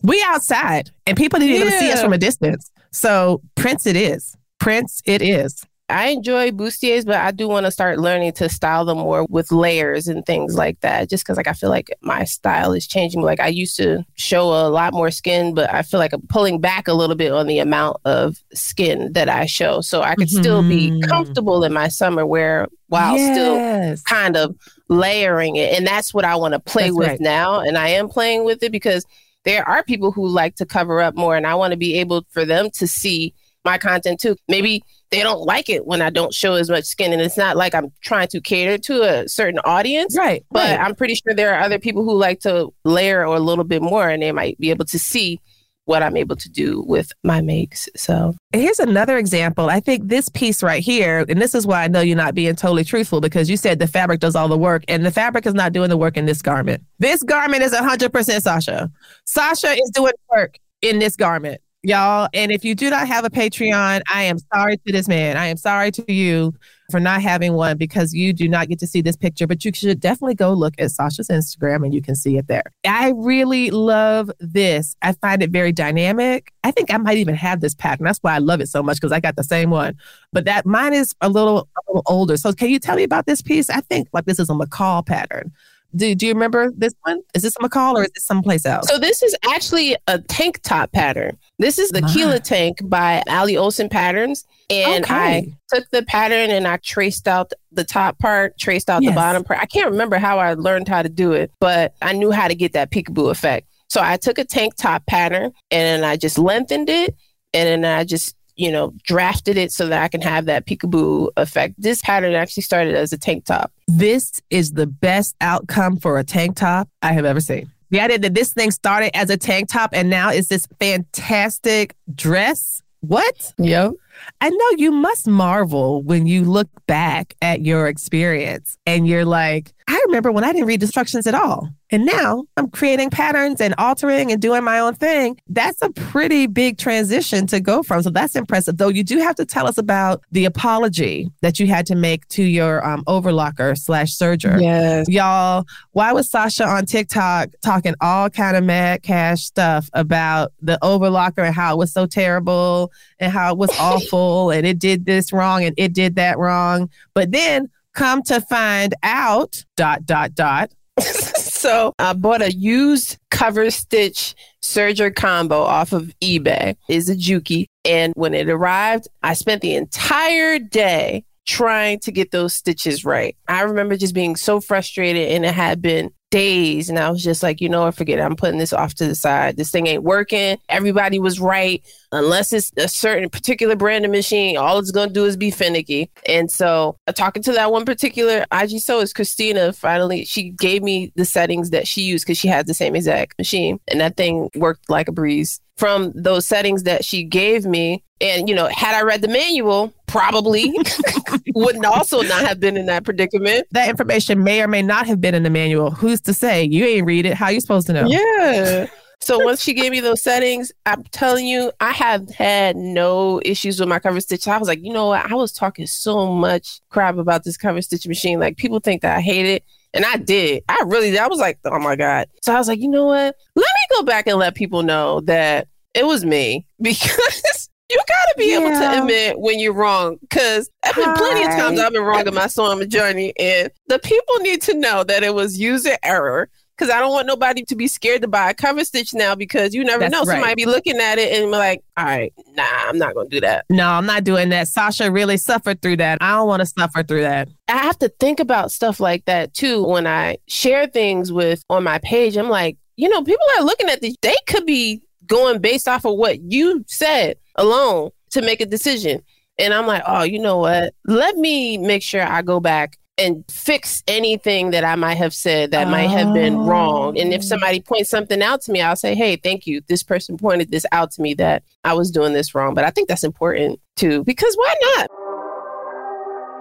we 0.03 0.23
outside 0.27 0.91
and 1.07 1.17
people 1.17 1.39
need 1.39 1.59
yeah. 1.59 1.65
to 1.65 1.71
see 1.71 1.91
us 1.93 2.03
from 2.03 2.13
a 2.13 2.19
distance. 2.19 2.71
So 2.91 3.41
prints 3.55 3.87
it 3.87 3.97
is. 3.97 4.37
Prints 4.59 5.03
it 5.05 5.23
is. 5.23 5.65
I 5.93 6.09
enjoy 6.09 6.51
bustiers, 6.51 7.05
but 7.05 7.17
I 7.17 7.31
do 7.31 7.49
want 7.49 7.67
to 7.67 7.71
start 7.71 7.99
learning 7.99 8.33
to 8.35 8.49
style 8.49 8.85
them 8.85 8.99
more 8.99 9.27
with 9.29 9.53
layers 9.53 10.09
and 10.09 10.25
things 10.25 10.55
like 10.55 10.81
that. 10.81 11.11
Just 11.11 11.25
because, 11.25 11.37
like, 11.37 11.49
I 11.49 11.53
feel 11.53 11.69
like 11.71 11.91
my 12.01 12.25
style 12.25 12.73
is 12.73 12.87
changing. 12.87 13.21
Like, 13.21 13.41
I 13.41 13.49
used 13.49 13.77
to 13.77 14.05
show 14.15 14.49
a 14.49 14.71
lot 14.71 14.95
more 14.95 15.11
skin, 15.11 15.55
but 15.55 15.73
I 15.73 15.83
feel 15.83 16.01
like 16.01 16.13
I'm 16.13 16.27
pulling 16.29 16.61
back 16.61 16.89
a 16.89 16.95
little 16.95 17.17
bit 17.17 17.33
on 17.33 17.47
the 17.47 17.59
amount 17.59 17.99
of 18.05 18.43
skin 18.55 19.13
that 19.13 19.29
I 19.29 19.47
show, 19.47 19.81
so 19.81 20.03
I 20.03 20.15
could 20.15 20.29
mm-hmm. 20.29 20.41
still 20.41 20.63
be 20.63 20.91
mm-hmm. 20.91 21.09
comfortable 21.09 21.63
in 21.63 21.73
my 21.73 21.89
summer 21.89 22.25
wear 22.25 22.69
while 22.89 23.17
yes. 23.17 24.01
still 24.01 24.17
kind 24.17 24.37
of 24.37 24.57
layering 24.89 25.57
it. 25.57 25.73
And 25.77 25.87
that's 25.87 26.13
what 26.13 26.25
I 26.25 26.37
want 26.37 26.55
to 26.55 26.61
play 26.61 26.85
that's 26.85 26.97
with 26.97 27.09
right. 27.09 27.21
now. 27.21 27.61
And 27.61 27.77
I 27.79 27.89
am 27.89 28.09
playing 28.09 28.45
with 28.45 28.63
it 28.63 28.73
because 28.73 29.05
there 29.45 29.69
are 29.69 29.83
people 29.83 30.13
who 30.13 30.29
like 30.29 30.57
to 30.57 30.67
cover 30.67 31.01
up 31.01 31.17
more, 31.17 31.37
and 31.37 31.47
I 31.47 31.55
want 31.57 31.73
to 31.73 31.77
be 31.77 31.99
able 31.99 32.25
for 32.31 32.45
them 32.45 32.71
to 32.75 32.87
see 32.87 33.35
my 33.65 33.79
content 33.79 34.21
too. 34.21 34.37
Maybe 34.49 34.83
they 35.11 35.23
don't 35.23 35.43
like 35.43 35.69
it 35.69 35.87
when 35.87 36.01
I 36.01 36.11
don't 36.11 36.33
show 36.33 36.55
as 36.55 36.71
much 36.71 36.85
skin. 36.85 37.13
And 37.13 37.21
it's 37.21 37.37
not 37.37 37.57
like 37.57 37.75
I'm 37.75 37.93
trying 38.01 38.29
to 38.29 38.41
cater 38.41 38.79
to 38.79 39.03
a 39.03 39.29
certain 39.29 39.61
audience. 39.61 40.17
Right. 40.17 40.45
But 40.51 40.71
right. 40.71 40.81
I'm 40.81 40.95
pretty 40.95 41.15
sure 41.15 41.35
there 41.35 41.55
are 41.55 41.61
other 41.61 41.79
people 41.79 42.03
who 42.03 42.15
like 42.15 42.41
to 42.41 42.73
layer 42.85 43.27
or 43.27 43.37
a 43.37 43.41
little 43.41 43.65
bit 43.65 43.83
more 43.83 44.09
and 44.09 44.23
they 44.23 44.33
might 44.33 44.59
be 44.59 44.71
able 44.71 44.87
to 44.87 44.99
see 44.99 45.39
what 45.85 46.03
I'm 46.03 46.17
able 46.17 46.37
to 46.37 46.49
do 46.49 46.83
with 46.87 47.13
my 47.25 47.41
makes. 47.41 47.89
So 47.97 48.35
here's 48.53 48.79
another 48.79 49.19
example. 49.19 49.69
I 49.69 49.81
think 49.81 50.09
this 50.09 50.29
piece 50.29 50.63
right 50.63 50.83
here, 50.83 51.25
and 51.29 51.41
this 51.41 51.55
is 51.55 51.67
why 51.67 51.83
I 51.85 51.89
know 51.89 52.01
you're 52.01 52.17
not 52.17 52.35
being 52.35 52.55
totally 52.55 52.85
truthful 52.85 53.21
because 53.21 53.51
you 53.51 53.57
said 53.57 53.79
the 53.79 53.87
fabric 53.87 54.21
does 54.21 54.37
all 54.37 54.49
the 54.49 54.59
work 54.59 54.85
and 54.89 55.05
the 55.05 55.11
fabric 55.11 55.47
is 55.47 55.55
not 55.55 55.73
doing 55.73 55.91
the 55.91 55.97
work 55.97 56.17
in 56.17 56.27
this 56.27 56.43
garment. 56.43 56.85
This 56.99 57.23
garment 57.23 57.63
is 57.63 57.73
100% 57.73 58.43
Sasha. 58.43 58.91
Sasha 59.25 59.73
is 59.73 59.91
doing 59.93 60.13
work 60.31 60.59
in 60.83 60.99
this 60.99 61.17
garment 61.17 61.61
y'all. 61.83 62.29
And 62.33 62.53
if 62.53 62.65
you 62.65 62.75
do 62.75 62.91
not 62.91 63.07
have 63.09 63.25
a 63.25 63.31
Patreon, 63.31 64.03
I 64.13 64.23
am 64.25 64.39
sorry 64.55 64.77
to 64.77 64.93
this 64.93 65.09
man. 65.09 65.37
I 65.37 65.47
am 65.47 65.57
sorry 65.57 65.91
to 65.93 66.13
you 66.13 66.55
for 66.93 67.01
not 67.01 67.21
having 67.23 67.55
one 67.55 67.77
because 67.77 68.15
you 68.15 68.33
do 68.33 68.49
not 68.49 68.69
get 68.69 68.79
to 68.79 68.87
see 68.87 69.01
this 69.01 69.17
picture, 69.17 69.49
but 69.49 69.65
you 69.65 69.73
should 69.75 69.99
definitely 69.99 70.37
go 70.37 70.53
look 70.53 70.75
at 70.79 70.93
Sasha's 70.93 71.29
Instagram 71.29 71.85
and 71.85 71.93
you 71.93 72.01
can 72.01 72.15
see 72.15 72.37
it 72.37 72.47
there. 72.47 72.63
I 72.87 73.13
really 73.17 73.71
love 73.71 74.31
this. 74.39 74.95
I 75.03 75.13
find 75.15 75.43
it 75.43 75.51
very 75.51 75.73
dynamic. 75.73 76.53
I 76.63 76.71
think 76.71 76.93
I 76.93 76.99
might 76.99 77.19
even 77.19 77.35
have 77.35 77.61
this 77.61 77.75
pattern. 77.75 78.05
That's 78.05 78.21
why 78.21 78.35
I 78.35 78.39
love 78.39 78.61
it 78.61 78.69
so 78.69 78.83
much 78.83 78.99
because 78.99 79.11
I 79.11 79.19
got 79.19 79.35
the 79.35 79.43
same 79.43 79.71
one. 79.71 79.97
But 80.33 80.45
that 80.45 80.65
mine 80.67 80.95
is 80.95 81.15
a 81.21 81.29
little, 81.29 81.69
a 81.77 81.81
little 81.89 82.03
older. 82.07 82.37
So 82.37 82.53
can 82.53 82.71
you 82.71 82.79
tell 82.79 82.95
me 82.95 83.03
about 83.03 83.27
this 83.27 83.43
piece? 83.43 83.69
I 83.69 83.81
think 83.81 84.09
like 84.13 84.27
this 84.27 84.39
is 84.39 84.49
a 84.49 84.53
McCall 84.53 85.05
pattern. 85.05 85.51
Do, 85.95 86.15
do 86.15 86.27
you 86.27 86.33
remember 86.33 86.71
this 86.71 86.95
one? 87.03 87.21
Is 87.35 87.43
this 87.43 87.57
a 87.57 87.59
McCall 87.59 87.95
or 87.95 88.05
is 88.05 88.11
it 88.15 88.23
someplace 88.23 88.65
else? 88.65 88.89
So 88.89 88.99
this 88.99 89.23
is 89.23 89.37
actually 89.51 89.97
a 90.07 90.19
tank 90.21 90.61
top 90.63 90.93
pattern. 90.93 91.37
This 91.59 91.79
is 91.79 91.91
the 91.91 92.03
My. 92.03 92.13
Keela 92.13 92.41
tank 92.41 92.79
by 92.83 93.23
Ali 93.29 93.57
Olsen 93.57 93.89
Patterns. 93.89 94.45
And 94.71 95.05
okay. 95.05 95.15
I 95.15 95.57
took 95.75 95.89
the 95.91 96.03
pattern 96.03 96.51
and 96.51 96.67
I 96.67 96.79
traced 96.79 97.29
out 97.29 97.53
the 97.71 97.85
top 97.85 98.19
part, 98.19 98.59
traced 98.59 98.89
out 98.89 99.03
yes. 99.03 99.13
the 99.13 99.15
bottom 99.15 99.45
part. 99.45 99.61
I 99.61 99.67
can't 99.67 99.91
remember 99.91 100.19
how 100.19 100.39
I 100.39 100.55
learned 100.55 100.89
how 100.89 101.03
to 101.03 101.09
do 101.09 101.33
it, 101.33 101.53
but 101.61 101.95
I 102.01 102.15
knew 102.15 102.31
how 102.31 102.49
to 102.49 102.55
get 102.55 102.73
that 102.73 102.91
peekaboo 102.91 103.31
effect. 103.31 103.69
So 103.89 104.01
I 104.03 104.17
took 104.17 104.39
a 104.39 104.45
tank 104.45 104.77
top 104.77 105.05
pattern 105.07 105.53
and 105.71 106.03
then 106.03 106.05
I 106.05 106.17
just 106.17 106.39
lengthened 106.39 106.89
it 106.89 107.15
and 107.53 107.85
then 107.85 107.85
I 107.85 108.05
just 108.05 108.35
you 108.55 108.71
know, 108.71 108.93
drafted 109.03 109.57
it 109.57 109.73
so 109.73 109.89
that 109.89 110.03
I 110.03 110.09
can 110.09 110.21
have 110.21 110.45
that 110.45 110.67
peekaboo 110.67 111.31
effect. 111.37 111.75
This 111.79 112.03
pattern 112.03 112.35
actually 112.35 112.63
started 112.63 112.95
as 112.95 113.13
a 113.13 113.19
tank 113.19 113.45
top. 113.45 113.73
This 113.89 114.41
is 114.51 114.73
the 114.73 114.87
best 114.87 115.35
outcome 115.41 115.97
for 115.97 116.19
a 116.19 116.25
tank 116.25 116.57
top 116.57 116.89
I 117.01 117.13
have 117.13 117.25
ever 117.25 117.41
seen. 117.41 117.72
The 117.93 118.01
idea 118.01 118.19
that 118.21 118.33
this 118.33 118.55
thing 118.55 118.71
started 118.71 119.15
as 119.15 119.29
a 119.29 119.37
tank 119.37 119.69
top 119.71 119.91
and 119.93 120.09
now 120.09 120.31
is 120.31 120.49
this 120.49 120.67
fantastic 120.81 121.95
dress. 122.15 122.83
What? 123.01 123.53
Yep. 123.59 123.93
I 124.41 124.49
know 124.49 124.71
you 124.79 124.93
must 124.93 125.29
marvel 125.29 126.03
when 126.03 126.27
you 126.27 126.45
look 126.45 126.69
back 126.87 127.35
at 127.43 127.61
your 127.61 127.89
experience 127.89 128.79
and 128.87 129.07
you're 129.07 129.27
like, 129.27 129.75
I 129.89 130.03
remember 130.07 130.33
when 130.33 130.43
I 130.43 130.53
didn't 130.53 130.69
read 130.69 130.83
instructions 130.83 131.27
at 131.27 131.35
all. 131.35 131.69
And 131.93 132.07
now 132.07 132.45
I'm 132.57 132.71
creating 132.71 133.11
patterns 133.11 133.61
and 133.61 133.75
altering 133.77 134.33
and 134.33 134.41
doing 134.41 134.65
my 134.65 134.79
own 134.79 134.95
thing. 134.95 135.39
That's 135.47 135.83
a 135.83 135.91
pretty 135.91 136.47
big 136.47 136.79
transition 136.79 137.47
to 137.49 137.61
go 137.61 137.83
from. 137.83 138.03
So 138.03 138.09
that's 138.09 138.35
impressive. 138.35 138.79
Though 138.79 138.89
you 138.89 139.05
do 139.05 139.19
have 139.19 139.37
to 139.37 139.45
tell 139.45 139.67
us 139.67 139.77
about 139.77 140.23
the 140.33 140.47
apology 140.47 141.31
that 141.43 141.61
you 141.61 141.67
had 141.67 141.85
to 141.87 141.95
make 141.95 142.27
to 142.29 142.43
your 142.43 142.85
um, 142.87 143.05
overlocker 143.05 143.79
slash 143.79 144.17
serger. 144.17 144.59
Yes. 144.61 145.07
Y'all, 145.07 145.67
why 145.91 146.13
was 146.15 146.31
Sasha 146.31 146.65
on 146.65 146.87
TikTok 146.87 147.51
talking 147.63 147.95
all 148.01 148.31
kind 148.31 148.57
of 148.57 148.65
mad 148.65 149.03
cash 149.03 149.43
stuff 149.43 149.91
about 149.93 150.55
the 150.63 150.79
overlocker 150.83 151.45
and 151.45 151.55
how 151.55 151.75
it 151.75 151.79
was 151.79 151.93
so 151.93 152.07
terrible 152.07 152.91
and 153.21 153.31
how 153.31 153.53
it 153.53 153.59
was 153.59 153.71
awful 153.79 154.51
and 154.51 154.67
it 154.67 154.79
did 154.79 155.05
this 155.05 155.31
wrong 155.31 155.63
and 155.63 155.75
it 155.77 155.93
did 155.93 156.17
that 156.17 156.39
wrong. 156.39 156.89
But 157.13 157.33
then 157.33 157.69
come 157.93 158.23
to 158.23 158.41
find 158.41 158.95
out, 159.03 159.63
dot, 159.77 160.07
dot, 160.07 160.35
dot. 160.35 160.73
so 161.01 161.93
I 161.99 162.13
bought 162.13 162.43
a 162.43 162.53
used 162.53 163.19
cover 163.31 163.71
stitch 163.71 164.35
serger 164.63 165.15
combo 165.15 165.63
off 165.63 165.93
of 165.93 166.13
eBay. 166.21 166.77
Is 166.89 167.09
a 167.09 167.17
Juki. 167.17 167.67
And 167.85 168.13
when 168.17 168.35
it 168.35 168.49
arrived, 168.49 169.09
I 169.23 169.35
spent 169.35 169.63
the 169.63 169.75
entire 169.75 170.59
day 170.59 171.25
trying 171.47 171.99
to 172.01 172.13
get 172.13 172.31
those 172.31 172.55
stitches 172.55 173.05
right. 173.05 173.37
I 173.49 173.63
remember 173.63 173.97
just 173.97 174.15
being 174.15 174.37
so 174.37 174.61
frustrated 174.61 175.33
and 175.33 175.45
it 175.45 175.55
had 175.55 175.83
been 175.83 176.13
days 176.33 176.89
and 176.89 176.99
I 176.99 177.11
was 177.11 177.23
just 177.23 177.43
like, 177.43 177.61
you 177.61 177.69
know 177.69 177.87
I 177.87 177.93
forget 177.93 178.19
it. 178.19 178.23
I'm 178.23 178.35
putting 178.35 178.59
this 178.59 178.73
off 178.73 178.95
to 178.95 179.07
the 179.07 179.15
side. 179.15 179.57
This 179.57 179.71
thing 179.71 179.87
ain't 179.87 180.03
working. 180.03 180.59
Everybody 180.69 181.21
was 181.21 181.39
right. 181.39 181.87
Unless 182.11 182.53
it's 182.53 182.73
a 182.79 182.89
certain 182.89 183.29
particular 183.29 183.77
brand 183.77 184.05
of 184.05 184.11
machine, 184.11 184.57
all 184.57 184.79
it's 184.79 184.91
gonna 184.91 185.13
do 185.13 185.27
is 185.27 185.37
be 185.37 185.51
finicky. 185.51 186.11
And 186.27 186.51
so 186.51 186.97
uh, 187.07 187.13
talking 187.13 187.43
to 187.45 187.53
that 187.53 187.71
one 187.71 187.85
particular 187.85 188.47
IG 188.51 188.81
so 188.81 189.01
is 189.01 189.13
Christina 189.13 189.73
finally 189.73 190.25
she 190.25 190.51
gave 190.51 190.83
me 190.83 191.13
the 191.15 191.25
settings 191.25 191.71
that 191.71 191.87
she 191.87 192.01
used 192.01 192.27
because 192.27 192.39
she 192.39 192.49
had 192.49 192.67
the 192.67 192.75
same 192.75 192.97
exact 192.97 193.39
machine. 193.39 193.79
And 193.89 194.01
that 194.01 194.17
thing 194.17 194.49
worked 194.57 194.91
like 194.91 195.09
a 195.09 195.13
breeze. 195.13 195.61
From 195.77 196.13
those 196.15 196.47
settings 196.47 196.85
that 196.85 197.05
she 197.05 197.25
gave 197.25 197.65
me, 197.65 198.05
and 198.21 198.49
you 198.49 198.55
know, 198.55 198.69
had 198.69 198.95
I 198.95 199.03
read 199.03 199.21
the 199.21 199.29
manual, 199.29 199.93
probably 200.13 200.71
wouldn't 201.55 201.87
also 201.87 202.21
not 202.21 202.47
have 202.47 202.61
been 202.61 202.77
in 202.77 202.85
that 202.87 203.03
predicament. 203.03 203.67
That 203.71 203.89
information 203.89 204.45
may 204.45 204.63
or 204.63 204.69
may 204.69 204.83
not 204.83 205.07
have 205.07 205.21
been 205.23 205.35
in 205.35 205.43
the 205.43 205.51
manual. 205.51 205.91
Who's 205.91 206.21
to 206.23 206.35
say? 206.35 206.65
You 206.65 206.85
ain't 206.85 207.07
read 207.07 207.25
it. 207.25 207.35
How 207.35 207.49
you 207.49 207.61
supposed 207.61 207.87
to 207.87 207.95
know? 207.95 208.07
Yeah. 208.07 208.89
So 209.21 209.39
once 209.39 209.63
she 209.63 209.73
gave 209.73 209.91
me 209.91 210.01
those 210.01 210.21
settings, 210.21 210.71
I'm 210.85 211.05
telling 211.05 211.47
you, 211.47 211.73
I 211.81 211.93
have 211.93 212.29
had 212.29 212.77
no 212.77 213.41
issues 213.45 213.81
with 213.81 213.89
my 213.89 214.01
cover 214.01 214.21
stitch. 214.21 214.47
I 214.47 214.59
was 214.59 214.69
like, 214.69 214.83
you 214.83 214.93
know 214.93 215.07
what? 215.07 215.31
I 215.31 215.35
was 215.35 215.53
talking 215.53 215.87
so 215.87 216.31
much 216.31 216.81
crap 216.91 217.17
about 217.17 217.45
this 217.45 217.57
cover 217.57 217.81
stitch 217.81 218.07
machine. 218.07 218.39
Like 218.39 218.59
people 218.59 218.81
think 218.81 219.01
that 219.03 219.17
I 219.17 219.21
hate 219.21 219.47
it. 219.47 219.65
And 219.95 220.05
I 220.05 220.17
did. 220.17 220.63
I 220.69 220.83
really 220.87 221.11
did. 221.11 221.21
I 221.21 221.29
was 221.29 221.39
like, 221.39 221.59
oh 221.65 221.79
my 221.79 221.97
God. 221.97 222.27
So 222.43 222.53
I 222.53 222.59
was 222.59 222.69
like, 222.69 222.81
you 222.81 222.89
know 222.89 223.07
what? 223.07 223.35
Let 223.55 223.63
me 223.63 223.97
go 223.97 224.03
back 224.03 224.27
and 224.27 224.39
let 224.39 224.55
people 224.55 224.83
know 224.83 225.21
that 225.23 225.69
it 225.95 226.05
was 226.05 226.25
me 226.25 226.67
because 226.83 227.71
you 227.93 227.99
gotta 228.09 228.35
be 228.39 228.51
yeah. 228.51 228.59
able 228.59 228.71
to 228.71 229.03
admit 229.03 229.39
when 229.39 229.59
you're 229.61 229.73
wrong. 229.73 230.19
Cause 230.31 230.71
I've 230.83 230.95
been 230.95 231.15
plenty 231.15 231.45
of 231.45 231.51
times 231.51 231.79
I've 231.79 231.93
been 231.93 232.03
wrong 232.03 232.27
in 232.27 232.35
my 232.35 232.47
sewing 232.47 232.89
journey, 232.89 233.33
and 233.39 233.71
the 233.89 233.99
people 233.99 234.37
need 234.39 234.63
to 234.63 234.75
know 234.75 235.05
that 235.05 235.23
it 235.23 235.35
was 235.35 235.59
user 235.59 235.97
error. 236.03 236.49
Cause 236.79 236.89
I 236.89 236.99
don't 236.99 237.13
want 237.13 237.27
nobody 237.27 237.63
to 237.65 237.77
be 237.77 237.87
scared 237.87 238.23
to 238.23 238.29
buy 238.29 238.51
a 238.51 238.55
cover 238.55 238.85
stitch 238.85 239.13
now 239.15 239.35
because 239.35 239.75
you 239.75 239.85
never 239.85 240.01
That's 240.01 240.13
know. 240.13 240.23
Right. 240.25 240.41
Somebody 240.41 240.55
be 240.55 240.67
looking 240.67 240.99
at 240.99 241.19
it 241.19 241.33
and 241.33 241.53
be 241.53 241.57
like, 241.57 241.85
all 241.97 242.05
right, 242.05 242.33
nah, 242.57 242.65
I'm 242.65 242.99
not 242.99 243.15
gonna 243.15 243.29
do 243.29 243.41
that. 243.41 243.67
No, 243.69 243.87
I'm 243.87 244.07
not 244.07 244.25
doing 244.25 244.49
that. 244.49 244.69
Sasha 244.69 245.13
really 245.13 245.37
suffered 245.37 245.83
through 245.83 245.99
that. 245.99 246.19
I 246.21 246.31
don't 246.31 246.49
want 246.49 246.61
to 246.61 246.67
suffer 246.67 247.03
through 247.03 247.21
that. 247.21 247.49
I 247.69 247.77
have 247.77 247.99
to 247.99 248.09
think 248.09 248.41
about 248.41 248.73
stuff 248.73 249.01
like 249.01 249.27
that 249.27 249.55
too 249.55 249.85
when 249.85 250.07
I 250.07 250.39
share 250.49 250.87
things 250.87 251.31
with 251.31 251.63
on 251.69 251.85
my 251.85 251.99
page. 251.99 252.37
I'm 252.37 252.49
like, 252.49 252.79
you 252.97 253.09
know, 253.09 253.23
people 253.23 253.47
are 253.59 253.65
looking 253.65 253.89
at 253.89 254.01
this, 254.01 254.17
they 254.23 254.35
could 254.47 254.67
be 254.67 255.03
going 255.27 255.61
based 255.61 255.89
off 255.89 256.05
of 256.05 256.17
what 256.17 256.41
you 256.51 256.85
said 256.89 257.37
alone 257.57 258.11
to 258.31 258.43
make 258.43 258.61
a 258.61 258.67
decision. 258.67 259.23
And 259.59 259.75
I'm 259.75 259.87
like, 259.87 260.03
oh, 260.07 260.23
you 260.23 260.39
know 260.39 260.59
what? 260.59 260.95
Let 261.07 261.37
me 261.37 261.79
make 261.79 262.03
sure 262.03 262.23
I 262.23 262.43
go 262.43 262.61
back 262.61 262.99
and 263.19 263.45
fix 263.51 264.03
anything 264.09 264.71
that 264.71 264.85
I 264.85 264.97
might 264.97 265.17
have 265.17 265.35
said 265.35 265.71
that 265.73 265.87
oh. 265.87 265.91
might 265.91 266.09
have 266.09 266.33
been 266.33 266.59
wrong. 266.59 267.19
And 267.19 267.33
if 267.33 267.43
oh. 267.43 267.45
somebody 267.45 267.81
points 267.81 268.11
something 268.11 268.43
out 268.43 268.63
to 268.63 268.73
me, 268.73 268.81
I'll 268.81 268.97
say, 268.97 269.15
hey, 269.15 269.37
thank 269.37 269.67
you. 269.67 269.83
This 269.87 270.03
person 270.03 270.39
pointed 270.39 270.71
this 270.71 270.87
out 270.93 271.11
to 271.13 271.23
me 271.23 271.35
that 271.35 271.63
I 271.85 271.93
was 271.93 272.11
doing 272.11 272.33
this 272.33 272.55
wrong. 272.55 272.75
But 272.75 272.85
I 272.85 272.91
think 272.91 273.09
that's 273.09 273.25
important 273.25 273.81
too, 273.97 274.25
because 274.25 274.55
why 274.57 274.75
not? 274.97 275.09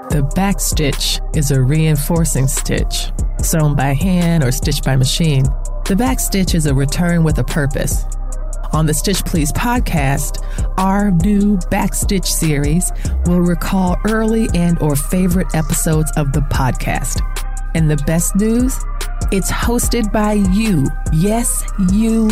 The 0.09 0.23
back 0.35 0.59
stitch 0.59 1.21
is 1.33 1.51
a 1.51 1.61
reinforcing 1.61 2.47
stitch, 2.47 3.11
sewn 3.41 3.75
by 3.75 3.93
hand 3.93 4.43
or 4.43 4.51
stitched 4.51 4.83
by 4.83 4.97
machine. 4.97 5.45
The 5.85 5.95
back 5.95 6.19
stitch 6.19 6.53
is 6.53 6.65
a 6.65 6.73
return 6.73 7.23
with 7.23 7.37
a 7.37 7.43
purpose 7.45 8.03
on 8.73 8.85
the 8.85 8.93
Stitch 8.93 9.23
Please 9.25 9.51
podcast, 9.51 10.43
our 10.77 11.11
new 11.11 11.57
Backstitch 11.69 12.25
series 12.25 12.91
will 13.25 13.41
recall 13.41 13.97
early 14.07 14.49
and 14.53 14.79
or 14.81 14.95
favorite 14.95 15.53
episodes 15.53 16.11
of 16.17 16.31
the 16.33 16.41
podcast. 16.41 17.21
And 17.75 17.89
the 17.89 17.97
best 18.05 18.35
news, 18.35 18.77
it's 19.31 19.51
hosted 19.51 20.11
by 20.11 20.33
you. 20.33 20.87
Yes, 21.13 21.63
you. 21.91 22.31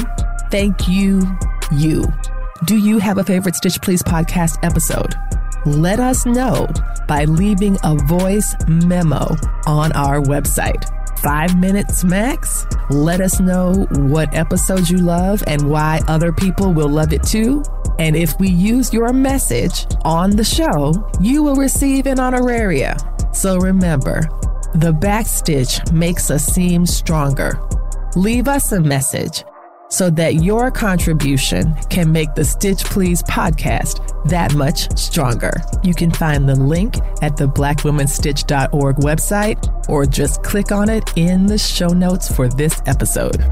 Thank 0.52 0.88
you, 0.88 1.22
you. 1.72 2.06
Do 2.66 2.78
you 2.78 3.00
have 3.00 3.18
a 3.18 3.24
favorite 3.24 3.56
Stitch 3.56 3.82
Please 3.82 4.04
podcast 4.04 4.58
episode? 4.64 5.16
Let 5.66 6.00
us 6.00 6.26
know 6.26 6.68
by 7.08 7.26
leaving 7.26 7.78
a 7.84 7.96
voice 7.96 8.56
memo 8.68 9.36
on 9.66 9.92
our 9.94 10.22
website 10.22 10.90
five 11.22 11.58
minutes 11.58 12.04
max. 12.04 12.66
Let 12.90 13.22
us 13.22 13.40
know 13.40 13.88
what 13.92 14.34
episodes 14.34 14.90
you 14.90 14.98
love 14.98 15.44
and 15.48 15.70
why 15.70 16.02
other 16.08 16.32
people 16.32 16.74
will 16.74 16.90
love 16.90 17.14
it 17.14 17.24
too. 17.24 17.64
And 18.00 18.16
if 18.16 18.40
we 18.40 18.50
use 18.50 18.94
your 18.94 19.12
message 19.12 19.86
on 20.04 20.32
the 20.32 20.44
show, 20.44 20.94
you 21.20 21.44
will 21.44 21.56
receive 21.56 22.08
an 22.08 22.18
honoraria. 22.18 22.96
So 23.36 23.58
remember, 23.58 24.22
the 24.74 24.94
backstitch 24.94 25.92
makes 25.92 26.32
us 26.32 26.46
seem 26.46 26.86
stronger. 26.86 27.60
Leave 28.16 28.48
us 28.48 28.72
a 28.72 28.80
message 28.80 29.44
so 29.90 30.10
that 30.12 30.36
your 30.36 30.72
contribution 30.72 31.74
can 31.90 32.12
make 32.12 32.34
the 32.36 32.46
Stitch 32.46 32.84
Please 32.86 33.24
podcast 33.24 34.06
that 34.30 34.54
much 34.54 34.96
stronger. 34.98 35.52
You 35.84 35.94
can 35.94 36.12
find 36.12 36.48
the 36.48 36.56
link 36.56 36.96
at 37.22 37.38
the 37.38 37.48
blackwomenstitch.org 37.48 38.96
website 38.98 39.90
or 39.90 40.06
just 40.06 40.44
click 40.44 40.72
on 40.72 40.90
it 40.90 41.12
in 41.16 41.48
the 41.48 41.58
show 41.58 41.88
notes 41.88 42.32
for 42.34 42.48
this 42.48 42.82
episode. 42.86 43.44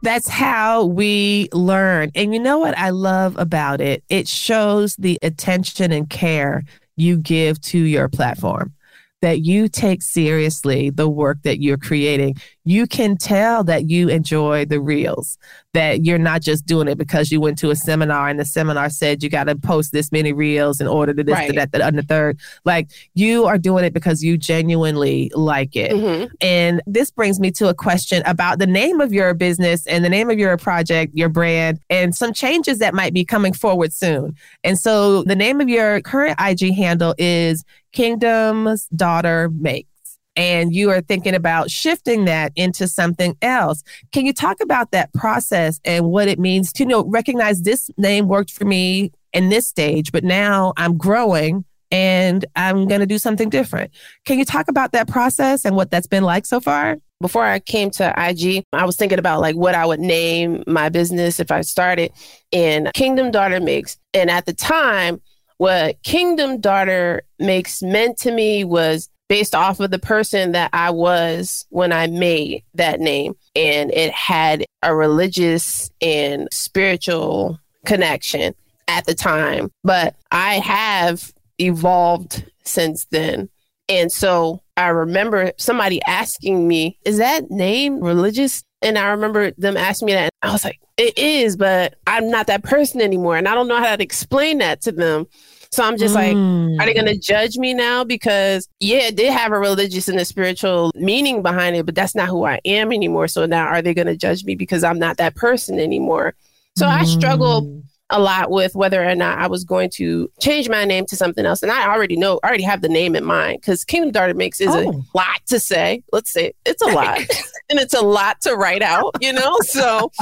That's 0.00 0.28
how 0.28 0.86
we 0.86 1.48
learn. 1.52 2.10
And 2.16 2.34
you 2.34 2.40
know 2.40 2.58
what 2.58 2.76
I 2.76 2.90
love 2.90 3.36
about 3.38 3.80
it? 3.80 4.02
It 4.08 4.26
shows 4.26 4.96
the 4.96 5.16
attention 5.22 5.92
and 5.92 6.10
care 6.10 6.64
you 6.96 7.18
give 7.18 7.60
to 7.60 7.78
your 7.78 8.08
platform 8.08 8.74
that 9.22 9.40
you 9.40 9.68
take 9.68 10.02
seriously 10.02 10.90
the 10.90 11.08
work 11.08 11.42
that 11.42 11.62
you're 11.62 11.78
creating. 11.78 12.36
You 12.64 12.86
can 12.86 13.16
tell 13.16 13.64
that 13.64 13.90
you 13.90 14.08
enjoy 14.08 14.64
the 14.64 14.80
reels, 14.80 15.36
that 15.74 16.04
you're 16.04 16.18
not 16.18 16.42
just 16.42 16.64
doing 16.64 16.86
it 16.86 16.96
because 16.96 17.32
you 17.32 17.40
went 17.40 17.58
to 17.58 17.70
a 17.70 17.76
seminar 17.76 18.28
and 18.28 18.38
the 18.38 18.44
seminar 18.44 18.88
said 18.88 19.22
you 19.22 19.28
got 19.28 19.44
to 19.44 19.56
post 19.56 19.92
this 19.92 20.12
many 20.12 20.32
reels 20.32 20.80
in 20.80 20.86
order 20.86 21.12
to 21.12 21.24
this, 21.24 21.34
right. 21.34 21.48
to 21.48 21.52
that, 21.52 21.80
and 21.80 21.98
the 21.98 22.02
third. 22.02 22.38
Like 22.64 22.90
you 23.14 23.46
are 23.46 23.58
doing 23.58 23.84
it 23.84 23.92
because 23.92 24.22
you 24.22 24.38
genuinely 24.38 25.30
like 25.34 25.74
it. 25.74 25.92
Mm-hmm. 25.92 26.34
And 26.40 26.82
this 26.86 27.10
brings 27.10 27.40
me 27.40 27.50
to 27.52 27.68
a 27.68 27.74
question 27.74 28.22
about 28.26 28.58
the 28.58 28.66
name 28.66 29.00
of 29.00 29.12
your 29.12 29.34
business 29.34 29.86
and 29.86 30.04
the 30.04 30.10
name 30.10 30.30
of 30.30 30.38
your 30.38 30.56
project, 30.56 31.12
your 31.14 31.28
brand, 31.28 31.80
and 31.90 32.14
some 32.14 32.32
changes 32.32 32.78
that 32.78 32.94
might 32.94 33.12
be 33.12 33.24
coming 33.24 33.52
forward 33.52 33.92
soon. 33.92 34.36
And 34.62 34.78
so 34.78 35.24
the 35.24 35.36
name 35.36 35.60
of 35.60 35.68
your 35.68 36.00
current 36.00 36.38
IG 36.40 36.74
handle 36.74 37.14
is 37.18 37.64
Kingdom's 37.92 38.86
Daughter 38.88 39.50
Make 39.58 39.86
and 40.36 40.74
you 40.74 40.90
are 40.90 41.00
thinking 41.00 41.34
about 41.34 41.70
shifting 41.70 42.24
that 42.24 42.52
into 42.56 42.88
something 42.88 43.36
else. 43.42 43.82
Can 44.12 44.26
you 44.26 44.32
talk 44.32 44.60
about 44.60 44.90
that 44.92 45.12
process 45.12 45.80
and 45.84 46.06
what 46.06 46.28
it 46.28 46.38
means 46.38 46.72
to 46.74 46.82
you 46.84 46.88
know 46.88 47.04
recognize 47.04 47.62
this 47.62 47.90
name 47.96 48.28
worked 48.28 48.50
for 48.50 48.64
me 48.64 49.12
in 49.32 49.48
this 49.48 49.66
stage, 49.66 50.12
but 50.12 50.24
now 50.24 50.72
I'm 50.76 50.96
growing 50.96 51.64
and 51.90 52.44
I'm 52.56 52.88
going 52.88 53.00
to 53.00 53.06
do 53.06 53.18
something 53.18 53.50
different. 53.50 53.90
Can 54.24 54.38
you 54.38 54.44
talk 54.44 54.68
about 54.68 54.92
that 54.92 55.08
process 55.08 55.64
and 55.64 55.76
what 55.76 55.90
that's 55.90 56.06
been 56.06 56.24
like 56.24 56.46
so 56.46 56.58
far? 56.60 56.96
Before 57.20 57.44
I 57.44 57.60
came 57.60 57.90
to 57.92 58.12
IG, 58.16 58.64
I 58.72 58.84
was 58.84 58.96
thinking 58.96 59.18
about 59.18 59.40
like 59.40 59.54
what 59.54 59.74
I 59.74 59.86
would 59.86 60.00
name 60.00 60.64
my 60.66 60.88
business 60.88 61.38
if 61.38 61.52
I 61.52 61.60
started 61.60 62.10
in 62.50 62.90
Kingdom 62.94 63.30
Daughter 63.30 63.60
Makes. 63.60 63.98
And 64.12 64.30
at 64.30 64.46
the 64.46 64.54
time, 64.54 65.20
what 65.58 66.02
Kingdom 66.02 66.60
Daughter 66.60 67.22
Makes 67.38 67.82
meant 67.82 68.18
to 68.20 68.32
me 68.32 68.64
was 68.64 69.08
based 69.32 69.54
off 69.54 69.80
of 69.80 69.90
the 69.90 69.98
person 69.98 70.52
that 70.52 70.68
I 70.74 70.90
was 70.90 71.64
when 71.70 71.90
I 71.90 72.06
made 72.06 72.64
that 72.74 73.00
name. 73.00 73.34
And 73.56 73.90
it 73.90 74.12
had 74.12 74.66
a 74.82 74.94
religious 74.94 75.90
and 76.02 76.48
spiritual 76.52 77.58
connection 77.86 78.54
at 78.88 79.06
the 79.06 79.14
time. 79.14 79.72
But 79.82 80.16
I 80.30 80.56
have 80.56 81.32
evolved 81.58 82.44
since 82.64 83.06
then. 83.06 83.48
And 83.88 84.12
so 84.12 84.60
I 84.76 84.88
remember 84.88 85.52
somebody 85.56 86.02
asking 86.02 86.68
me, 86.68 86.98
Is 87.06 87.16
that 87.16 87.50
name 87.50 88.00
religious? 88.00 88.62
And 88.82 88.98
I 88.98 89.12
remember 89.12 89.52
them 89.52 89.78
asking 89.78 90.06
me 90.06 90.12
that. 90.12 90.28
I 90.42 90.52
was 90.52 90.62
like, 90.62 90.78
It 90.98 91.16
is, 91.16 91.56
but 91.56 91.94
I'm 92.06 92.28
not 92.28 92.48
that 92.48 92.64
person 92.64 93.00
anymore. 93.00 93.38
And 93.38 93.48
I 93.48 93.54
don't 93.54 93.68
know 93.68 93.82
how 93.82 93.96
to 93.96 94.04
explain 94.04 94.58
that 94.58 94.82
to 94.82 94.92
them. 94.92 95.26
So 95.72 95.82
I'm 95.82 95.96
just 95.96 96.14
mm. 96.14 96.76
like, 96.76 96.82
are 96.82 96.86
they 96.86 96.94
going 96.94 97.06
to 97.06 97.18
judge 97.18 97.56
me 97.56 97.72
now? 97.72 98.04
Because 98.04 98.68
yeah, 98.78 99.04
it 99.04 99.16
did 99.16 99.32
have 99.32 99.52
a 99.52 99.58
religious 99.58 100.06
and 100.06 100.20
a 100.20 100.24
spiritual 100.24 100.92
meaning 100.94 101.42
behind 101.42 101.76
it, 101.76 101.86
but 101.86 101.94
that's 101.94 102.14
not 102.14 102.28
who 102.28 102.44
I 102.44 102.60
am 102.66 102.92
anymore. 102.92 103.26
So 103.26 103.46
now 103.46 103.66
are 103.66 103.80
they 103.80 103.94
going 103.94 104.06
to 104.06 104.16
judge 104.16 104.44
me 104.44 104.54
because 104.54 104.84
I'm 104.84 104.98
not 104.98 105.16
that 105.16 105.34
person 105.34 105.80
anymore? 105.80 106.34
So 106.76 106.86
mm. 106.86 106.90
I 106.90 107.04
struggle 107.04 107.82
a 108.12 108.20
lot 108.20 108.50
with 108.50 108.74
whether 108.74 109.02
or 109.02 109.14
not 109.14 109.38
I 109.38 109.46
was 109.46 109.64
going 109.64 109.90
to 109.90 110.30
change 110.40 110.68
my 110.68 110.84
name 110.84 111.06
to 111.06 111.16
something 111.16 111.44
else. 111.44 111.62
And 111.62 111.72
I 111.72 111.90
already 111.90 112.16
know, 112.16 112.38
I 112.42 112.48
already 112.48 112.62
have 112.62 112.82
the 112.82 112.88
name 112.88 113.16
in 113.16 113.24
mind 113.24 113.60
because 113.60 113.84
Kingdom 113.84 114.12
Daughter 114.12 114.34
Makes 114.34 114.60
is 114.60 114.68
oh. 114.68 114.90
a 114.90 115.16
lot 115.16 115.40
to 115.46 115.58
say. 115.58 116.04
Let's 116.12 116.30
say 116.30 116.52
it's 116.64 116.82
a 116.82 116.86
lot. 116.86 117.18
and 117.70 117.80
it's 117.80 117.94
a 117.94 118.02
lot 118.02 118.40
to 118.42 118.54
write 118.54 118.82
out, 118.82 119.16
you 119.20 119.32
know? 119.32 119.58
So 119.72 120.12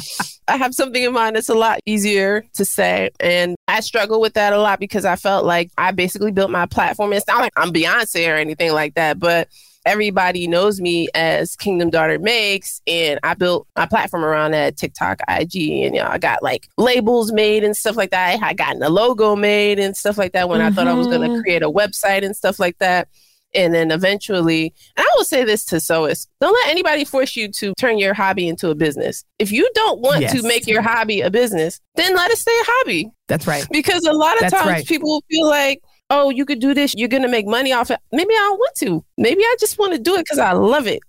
I 0.47 0.57
have 0.57 0.75
something 0.75 1.03
in 1.03 1.13
mind 1.13 1.35
that's 1.35 1.49
a 1.49 1.55
lot 1.55 1.81
easier 1.85 2.45
to 2.55 2.65
say. 2.65 3.11
And 3.19 3.57
I 3.67 3.81
struggle 3.81 4.21
with 4.21 4.35
that 4.35 4.53
a 4.53 4.61
lot 4.61 4.79
because 4.79 5.05
I 5.05 5.17
felt 5.17 5.45
like 5.45 5.73
I 5.77 5.91
basically 5.91 6.31
built 6.31 6.53
my 6.53 6.67
platform. 6.67 7.13
It's 7.13 7.27
not 7.27 7.41
like 7.41 7.53
I'm 7.57 7.73
Beyonce 7.73 8.33
or 8.33 8.37
anything 8.37 8.73
like 8.73 8.95
that, 8.95 9.19
but 9.19 9.49
everybody 9.87 10.47
knows 10.47 10.81
me 10.81 11.09
as 11.15 11.57
Kingdom 11.57 11.91
Daughter 11.91 12.19
Makes, 12.19 12.81
and 12.87 13.19
I 13.23 13.35
built 13.35 13.67
my 13.77 13.87
platform 13.87 14.25
around 14.25 14.53
that 14.53 14.77
TikTok, 14.77 15.21
IG, 15.29 15.85
and 15.85 15.95
you 15.95 16.03
know, 16.03 16.09
I 16.09 16.19
got 16.19 16.43
like 16.43 16.69
labels 16.77 17.33
made 17.33 17.65
and 17.65 17.77
stuff 17.77 17.97
like 17.97 18.11
that. 18.11 18.43
I 18.43 18.55
got 18.55 18.81
a 18.81 18.89
logo 18.89 19.37
made 19.37 19.79
and 19.79 19.97
stuff 19.97 20.19
like 20.19 20.33
that 20.33 20.49
when 20.49 20.61
mm-hmm. 20.61 20.69
I 20.69 20.73
thought 20.73 20.89
I 20.89 20.95
was 20.95 21.07
going 21.07 21.23
to 21.23 21.29
mm-hmm. 21.29 21.43
create 21.43 21.63
a 21.63 21.71
website 21.71 22.25
and 22.25 22.37
stuff 22.37 22.59
like 22.59 22.79
that. 22.79 23.09
And 23.53 23.75
then 23.75 23.91
eventually, 23.91 24.73
and 24.97 25.05
I 25.05 25.11
will 25.17 25.25
say 25.25 25.45
this 25.45 25.65
to 25.67 25.77
sewists 25.77 26.29
don't 26.41 26.53
let 26.53 26.69
anybody 26.69 27.05
force 27.05 27.35
you 27.35 27.51
to 27.53 27.75
turn 27.79 27.99
your 27.99 28.15
hobby 28.15 28.47
into 28.47 28.71
a 28.71 28.77
business. 28.77 29.25
If 29.41 29.51
you 29.51 29.69
don't 29.75 30.01
want 30.01 30.21
yes. 30.21 30.41
to 30.41 30.47
make 30.47 30.69
your 30.69 30.83
hobby 30.83 31.21
a 31.21 31.31
business, 31.31 31.81
then 31.97 32.15
let 32.15 32.31
it 32.31 32.39
stay 32.39 32.53
a 32.53 32.65
hobby. 32.65 33.11
That's 33.27 33.47
right. 33.47 33.67
Because 33.73 34.05
a 34.05 34.13
lot 34.13 34.35
of 34.37 34.43
That's 34.43 34.55
times 34.55 34.67
right. 34.69 34.87
people 34.87 35.25
feel 35.29 35.49
like, 35.49 35.83
oh, 36.11 36.31
you 36.31 36.45
could 36.45 36.61
do 36.61 36.75
this, 36.75 36.95
you're 36.95 37.09
going 37.09 37.23
to 37.23 37.29
make 37.29 37.47
money 37.47 37.73
off 37.73 37.91
it. 37.91 38.01
Maybe 38.13 38.35
I 38.35 38.39
don't 38.39 38.59
want 38.59 38.75
to. 38.77 39.05
Maybe 39.17 39.43
I 39.43 39.57
just 39.59 39.79
want 39.79 39.93
to 39.93 39.99
do 39.99 40.17
it 40.17 40.25
because 40.25 40.39
I 40.39 40.53
love 40.53 40.87
it. 40.87 41.01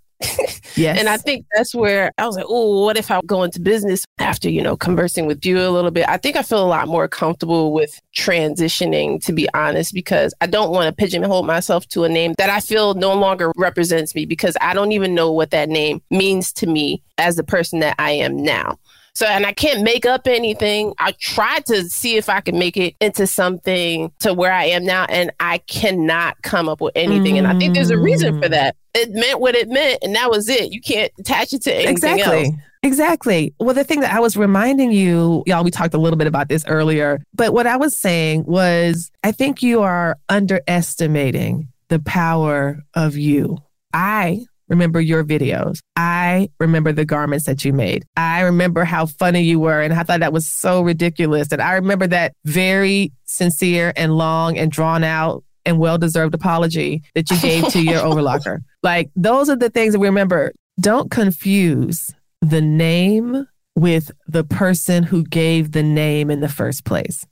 yes. 0.76 0.98
And 1.00 1.10
I 1.10 1.18
think 1.18 1.46
that's 1.54 1.74
where 1.74 2.12
I 2.20 2.28
was 2.28 2.36
like, 2.36 2.46
oh, 2.48 2.84
what 2.86 2.96
if 2.96 3.10
I 3.10 3.20
go 3.26 3.42
into 3.42 3.60
business 3.60 4.06
after, 4.20 4.50
you 4.50 4.62
know, 4.62 4.78
conversing 4.78 5.26
with 5.26 5.44
you 5.44 5.60
a 5.60 5.70
little 5.70 5.90
bit? 5.90 6.08
I 6.08 6.18
think 6.18 6.36
I 6.36 6.44
feel 6.44 6.64
a 6.64 6.68
lot 6.68 6.88
more 6.88 7.08
comfortable 7.08 7.74
with 7.74 8.00
transitioning, 8.16 9.24
to 9.26 9.34
be 9.34 9.50
honest, 9.56 9.94
because 9.96 10.34
I 10.40 10.46
don't 10.46 10.72
want 10.72 10.88
to 10.88 10.94
pigeonhole 10.94 11.44
myself 11.44 11.88
to 11.90 12.04
a 12.04 12.10
name 12.10 12.36
that 12.38 12.52
I 12.52 12.60
feel 12.60 12.94
no 12.94 13.16
longer 13.16 13.52
represents 13.58 14.14
me 14.14 14.26
because 14.26 14.56
I 14.62 14.76
don't 14.76 14.92
even 14.92 15.16
know 15.16 15.32
what 15.32 15.50
that 15.52 15.70
name 15.70 16.02
means 16.12 16.54
to 16.54 16.68
me 16.68 17.02
as 17.18 17.36
the 17.36 17.44
person 17.44 17.80
that 17.80 17.96
I 17.98 18.12
am 18.12 18.38
now. 18.38 18.78
So, 19.14 19.26
and 19.26 19.46
I 19.46 19.54
can't 19.54 19.84
make 19.84 20.06
up 20.06 20.26
anything. 20.26 20.94
I 20.98 21.12
tried 21.20 21.66
to 21.66 21.84
see 21.90 22.16
if 22.16 22.30
I 22.30 22.40
could 22.40 22.56
make 22.56 22.78
it 22.78 22.96
into 23.02 23.28
something 23.28 24.12
to 24.20 24.34
where 24.34 24.54
I 24.54 24.66
am 24.66 24.86
now, 24.86 25.06
and 25.10 25.32
I 25.40 25.58
cannot 25.60 26.42
come 26.44 26.70
up 26.70 26.80
with 26.80 26.94
anything. 26.96 27.36
Mm. 27.36 27.40
And 27.40 27.48
I 27.48 27.58
think 27.58 27.74
there's 27.76 27.90
a 27.90 27.98
reason 27.98 28.42
for 28.42 28.48
that. 28.48 28.76
It 28.94 29.12
meant 29.12 29.40
what 29.40 29.56
it 29.56 29.70
meant, 29.70 30.00
and 30.02 30.16
that 30.16 30.30
was 30.30 30.48
it. 30.48 30.72
You 30.72 30.82
can't 30.82 31.12
attach 31.20 31.54
it 31.54 31.62
to 31.64 31.74
anything 31.74 31.92
exactly. 31.92 32.46
else. 32.46 32.56
Exactly. 32.84 33.54
Well, 33.60 33.76
the 33.76 33.84
thing 33.84 34.00
that 34.00 34.14
I 34.14 34.20
was 34.20 34.36
reminding 34.36 34.92
you, 34.92 35.44
y'all, 35.46 35.64
we 35.64 35.72
talked 35.72 35.94
a 35.94 36.00
little 36.00 36.18
bit 36.18 36.28
about 36.28 36.50
this 36.50 36.66
earlier, 36.68 37.22
but 37.34 37.54
what 37.54 37.68
I 37.68 37.78
was 37.78 37.96
saying 37.98 38.46
was 38.48 39.12
I 39.24 39.32
think 39.32 39.62
you 39.62 39.82
are 39.82 40.18
underestimating 40.30 41.68
the 41.90 42.00
power 42.00 42.80
of 42.96 43.18
you. 43.18 43.58
I 43.94 44.46
remember 44.72 45.02
your 45.02 45.24
videos. 45.24 45.80
I 45.98 46.50
remember 46.60 46.94
the 46.94 47.06
garments 47.06 47.46
that 47.46 47.64
you 47.66 47.74
made. 47.74 48.06
I 48.16 48.42
remember 48.42 48.86
how 48.86 49.06
funny 49.06 49.42
you 49.42 49.60
were 49.60 49.82
and 49.82 49.94
I 49.94 50.04
thought 50.04 50.22
that 50.22 50.34
was 50.34 50.48
so 50.48 50.82
ridiculous. 50.82 51.52
And 51.52 51.62
I 51.62 51.74
remember 51.74 52.08
that 52.08 52.34
very 52.46 53.12
sincere 53.26 53.92
and 53.98 54.18
long 54.18 54.58
and 54.58 54.72
drawn 54.72 55.04
out 55.04 55.44
and 55.66 55.78
well 55.78 55.98
deserved 55.98 56.34
apology 56.34 57.04
that 57.16 57.30
you 57.30 57.40
gave 57.40 57.68
to 57.68 57.84
your 57.84 58.00
overlocker. 58.10 58.60
Like 58.82 59.12
those 59.16 59.50
are 59.50 59.58
the 59.58 59.70
things 59.70 59.94
that 59.94 60.00
we 60.00 60.08
remember. 60.08 60.54
Don't 60.80 61.12
confuse 61.12 62.10
the 62.42 62.62
name 62.62 63.46
with 63.76 64.10
the 64.28 64.46
person 64.46 65.04
who 65.04 65.24
gave 65.24 65.74
the 65.74 65.84
name 65.84 66.32
in 66.32 66.40
the 66.40 66.50
first 66.50 66.86
place. 66.86 67.26